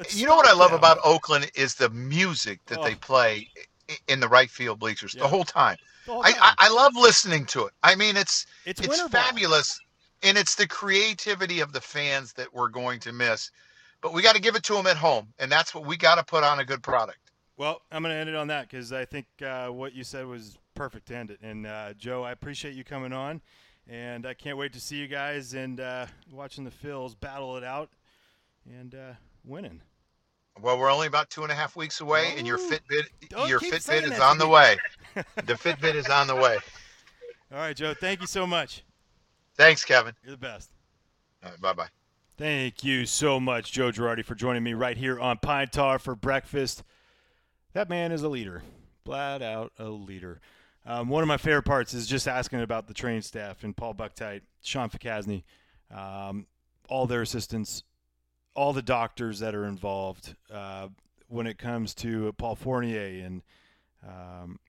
You 0.10 0.26
know 0.26 0.36
what 0.36 0.48
I 0.48 0.54
love 0.54 0.72
now. 0.72 0.78
about 0.78 0.98
Oakland 1.04 1.52
is 1.54 1.76
the 1.76 1.88
music 1.90 2.60
that 2.66 2.82
they 2.82 2.94
Oh. 2.94 3.00
play 3.00 3.48
in 4.08 4.20
the 4.20 4.28
right 4.28 4.50
field 4.50 4.80
bleachers 4.80 5.14
Yeah. 5.14 5.22
the 5.22 5.28
whole 5.28 5.44
time. 5.44 5.78
The 6.08 6.14
whole 6.14 6.24
I, 6.26 6.34
I. 6.42 6.54
I 6.58 6.70
love 6.70 6.96
listening 6.96 7.46
to 7.48 7.66
it. 7.68 7.74
I 7.84 7.94
mean, 7.94 8.18
it's 8.18 8.48
It's 8.66 8.80
it's, 8.80 8.90
winter 8.90 9.08
ball. 9.08 9.22
fabulous, 9.22 9.80
and 10.24 10.36
it's 10.36 10.56
the 10.56 10.68
creativity 10.68 11.60
of 11.60 11.74
the 11.74 11.82
fans 11.82 12.34
that 12.34 12.52
we're 12.52 12.70
going 12.70 13.00
to 13.02 13.14
miss. 13.14 13.52
But 14.02 14.14
we 14.14 14.24
got 14.24 14.34
to 14.36 14.42
give 14.42 14.56
it 14.56 14.64
to 14.64 14.74
them 14.74 14.88
at 14.88 14.98
home, 14.98 15.28
and 15.38 15.52
that's 15.52 15.76
what 15.76 15.86
we 15.86 15.96
got 15.96 16.16
to 16.16 16.24
put 16.24 16.44
on 16.44 16.60
a 16.60 16.66
good 16.66 16.82
product. 16.82 17.20
Well, 17.58 17.82
I'm 17.92 18.02
going 18.02 18.14
to 18.14 18.20
end 18.20 18.30
it 18.30 18.36
on 18.36 18.48
that 18.48 18.70
because 18.70 18.92
I 18.92 19.06
think 19.06 19.28
uh, 19.46 19.68
what 19.68 19.94
you 19.94 20.04
said 20.04 20.26
was 20.26 20.58
perfect 20.74 21.08
to 21.10 21.16
end 21.16 21.32
it. 21.32 21.40
And 21.42 21.68
uh, 21.68 21.94
Joe, 21.94 22.24
I 22.24 22.32
appreciate 22.32 22.74
you 22.74 22.84
coming 22.84 23.14
on, 23.14 23.42
and 23.88 24.26
I 24.26 24.34
can't 24.34 24.58
wait 24.58 24.74
to 24.74 24.80
see 24.80 24.98
you 24.98 25.08
guys 25.08 25.54
and 25.54 25.80
uh, 25.80 26.08
watching 26.32 26.64
the 26.64 26.72
Phils 26.72 27.20
battle 27.20 27.56
it 27.58 27.64
out 27.64 27.90
and 28.66 28.96
uh, 28.96 29.14
winning. 29.46 29.82
Well, 30.62 30.78
we're 30.78 30.92
only 30.92 31.08
about 31.08 31.30
two 31.30 31.44
and 31.44 31.52
a 31.52 31.56
half 31.56 31.76
weeks 31.76 32.02
away, 32.02 32.34
and 32.38 32.46
your 32.46 32.58
Fitbit 32.58 33.08
your 33.48 33.60
Fitbit 33.60 34.12
is 34.12 34.20
on 34.20 34.38
the 34.38 34.48
way. 34.48 34.78
The 35.46 35.54
Fitbit 35.54 35.94
is 35.94 36.08
on 36.08 36.26
the 36.26 36.36
way. 36.36 36.58
All 37.52 37.60
right, 37.60 37.76
Joe. 37.76 37.94
Thank 37.94 38.20
you 38.22 38.26
so 38.26 38.48
much. 38.48 38.84
Thanks, 39.56 39.86
Kevin. 39.86 40.16
You're 40.24 40.32
the 40.32 40.38
best. 40.38 40.72
All 41.44 41.52
right, 41.52 41.62
bye 41.62 41.74
bye. 41.74 41.88
Thank 42.36 42.84
you 42.84 43.06
so 43.06 43.40
much, 43.40 43.72
Joe 43.72 43.92
Girardi, 43.92 44.26
for 44.26 44.34
joining 44.34 44.64
me 44.64 44.74
right 44.74 44.98
here 44.98 45.20
on 45.20 45.38
Pine 45.38 45.68
Tar 45.68 46.00
for 46.00 46.16
breakfast. 46.16 46.84
That 47.74 47.90
man 47.90 48.12
is 48.12 48.22
a 48.22 48.30
leader, 48.30 48.62
flat 49.04 49.42
out 49.42 49.74
a 49.80 49.86
leader. 49.86 50.40
Um, 50.86 51.10
one 51.10 51.24
of 51.24 51.28
my 51.28 51.38
favorite 51.38 51.64
parts 51.64 51.94
is 51.94 52.06
just 52.06 52.28
asking 52.28 52.62
about 52.62 52.88
the 52.88 52.94
training 52.94 53.24
staff 53.24 53.64
and 53.64 53.76
Paul 53.76 53.96
Buchheit, 53.96 54.42
Sean 54.62 54.90
Fcasni, 54.90 55.44
um, 55.94 56.46
all 56.88 57.08
their 57.08 57.22
assistants, 57.22 57.84
all 58.54 58.74
the 58.74 58.82
doctors 58.82 59.40
that 59.40 59.56
are 59.56 59.66
involved 59.66 60.36
uh, 60.52 60.90
when 61.30 61.48
it 61.48 61.58
comes 61.58 61.96
to 61.96 62.34
Paul 62.34 62.56
Fournier 62.56 63.26
and 63.26 63.42
um, 64.08 64.60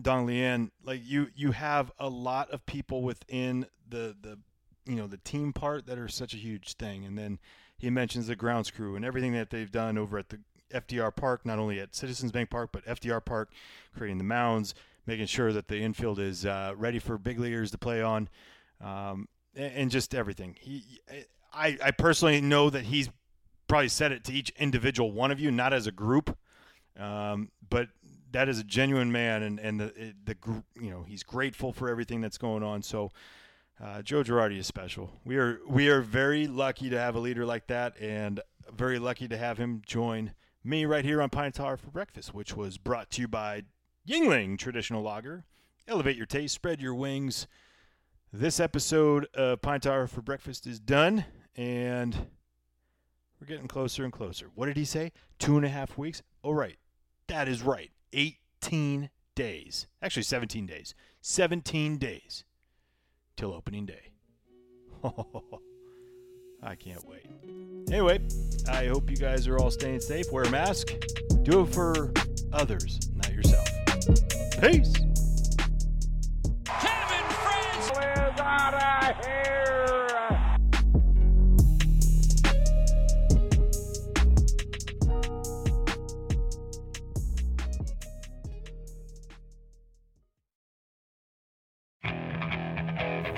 Dong 0.00 0.26
Lien. 0.26 0.72
Like 0.82 1.02
you, 1.04 1.28
you 1.36 1.52
have 1.52 1.92
a 1.98 2.08
lot 2.08 2.50
of 2.50 2.66
people 2.66 3.02
within 3.02 3.66
the 3.88 4.16
the 4.20 4.38
you 4.86 4.96
know 4.96 5.06
the 5.06 5.18
team 5.18 5.52
part 5.52 5.86
that 5.86 5.98
are 5.98 6.08
such 6.08 6.32
a 6.32 6.36
huge 6.36 6.74
thing 6.74 7.04
and 7.04 7.18
then 7.18 7.38
he 7.76 7.90
mentions 7.90 8.28
the 8.28 8.36
grounds 8.36 8.70
crew 8.70 8.96
and 8.96 9.04
everything 9.04 9.32
that 9.32 9.50
they've 9.50 9.70
done 9.70 9.98
over 9.98 10.16
at 10.18 10.28
the 10.28 10.38
FDR 10.72 11.14
Park 11.14 11.44
not 11.44 11.58
only 11.58 11.80
at 11.80 11.94
Citizens 11.94 12.32
Bank 12.32 12.50
Park 12.50 12.70
but 12.72 12.84
FDR 12.86 13.24
Park 13.24 13.50
creating 13.96 14.18
the 14.18 14.24
mounds 14.24 14.74
making 15.06 15.26
sure 15.26 15.52
that 15.52 15.68
the 15.68 15.78
infield 15.78 16.18
is 16.18 16.44
uh, 16.44 16.72
ready 16.76 16.98
for 16.98 17.18
big 17.18 17.38
leaguers 17.38 17.70
to 17.70 17.78
play 17.78 18.02
on 18.02 18.28
um, 18.80 19.28
and, 19.54 19.72
and 19.74 19.90
just 19.90 20.14
everything 20.14 20.56
he 20.58 21.00
I, 21.52 21.78
I 21.82 21.90
personally 21.92 22.40
know 22.40 22.70
that 22.70 22.84
he's 22.84 23.08
probably 23.68 23.88
said 23.88 24.12
it 24.12 24.24
to 24.24 24.32
each 24.32 24.50
individual 24.58 25.12
one 25.12 25.30
of 25.30 25.40
you 25.40 25.50
not 25.50 25.72
as 25.72 25.86
a 25.86 25.92
group 25.92 26.36
um, 26.98 27.50
but 27.68 27.88
that 28.32 28.48
is 28.48 28.58
a 28.58 28.64
genuine 28.64 29.12
man 29.12 29.42
and, 29.42 29.58
and 29.58 29.80
the, 29.80 30.14
the 30.24 30.36
you 30.80 30.90
know 30.90 31.04
he's 31.04 31.22
grateful 31.22 31.72
for 31.72 31.88
everything 31.88 32.20
that's 32.20 32.38
going 32.38 32.62
on 32.62 32.82
so 32.82 33.12
uh, 33.82 34.00
Joe 34.02 34.22
Girardi 34.22 34.58
is 34.58 34.66
special. 34.66 35.10
We 35.24 35.36
are 35.36 35.60
we 35.68 35.88
are 35.88 36.00
very 36.00 36.46
lucky 36.46 36.88
to 36.90 36.98
have 36.98 37.14
a 37.14 37.18
leader 37.18 37.44
like 37.44 37.66
that, 37.66 38.00
and 38.00 38.40
very 38.74 38.98
lucky 38.98 39.28
to 39.28 39.36
have 39.36 39.58
him 39.58 39.82
join 39.84 40.32
me 40.66 40.84
right 40.84 41.04
here 41.04 41.22
on 41.22 41.30
Pine 41.30 41.52
Tar 41.52 41.76
for 41.76 41.90
breakfast, 41.90 42.34
which 42.34 42.56
was 42.56 42.76
brought 42.76 43.10
to 43.12 43.20
you 43.20 43.28
by 43.28 43.62
Yuengling 44.08 44.58
Traditional 44.58 45.02
Lager. 45.02 45.44
Elevate 45.86 46.16
your 46.16 46.26
taste, 46.26 46.54
spread 46.54 46.82
your 46.82 46.94
wings. 46.94 47.46
This 48.32 48.58
episode 48.58 49.28
of 49.34 49.62
Pine 49.62 49.80
Tar 49.80 50.08
for 50.08 50.22
breakfast 50.22 50.66
is 50.66 50.80
done, 50.80 51.24
and 51.54 52.26
we're 53.40 53.46
getting 53.46 53.68
closer 53.68 54.02
and 54.02 54.12
closer. 54.12 54.50
What 54.56 54.66
did 54.66 54.76
he 54.76 54.84
say? 54.84 55.12
Two 55.38 55.56
and 55.56 55.64
a 55.64 55.68
half 55.68 55.96
weeks. 55.96 56.20
Oh, 56.42 56.50
right, 56.50 56.78
that 57.28 57.46
is 57.48 57.62
right. 57.62 57.92
Eighteen 58.12 59.10
days, 59.36 59.86
actually 60.02 60.24
seventeen 60.24 60.66
days. 60.66 60.94
Seventeen 61.20 61.96
days 61.96 62.44
till 63.36 63.54
opening 63.54 63.86
day. 63.86 64.10
I 66.66 66.74
can't 66.74 67.06
wait. 67.06 67.24
Anyway, 67.92 68.18
I 68.68 68.88
hope 68.88 69.08
you 69.08 69.16
guys 69.16 69.46
are 69.46 69.56
all 69.56 69.70
staying 69.70 70.00
safe. 70.00 70.32
Wear 70.32 70.42
a 70.42 70.50
mask. 70.50 70.92
Do 71.44 71.60
it 71.60 71.66
for 71.66 72.12
others, 72.52 72.98
not 73.14 73.32
yourself. 73.32 73.68
Peace. 74.60 74.92
Kevin 76.64 77.26
Frandsen 77.38 78.36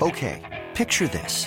Okay, 0.01 0.65
picture 0.75 1.09
this. 1.09 1.47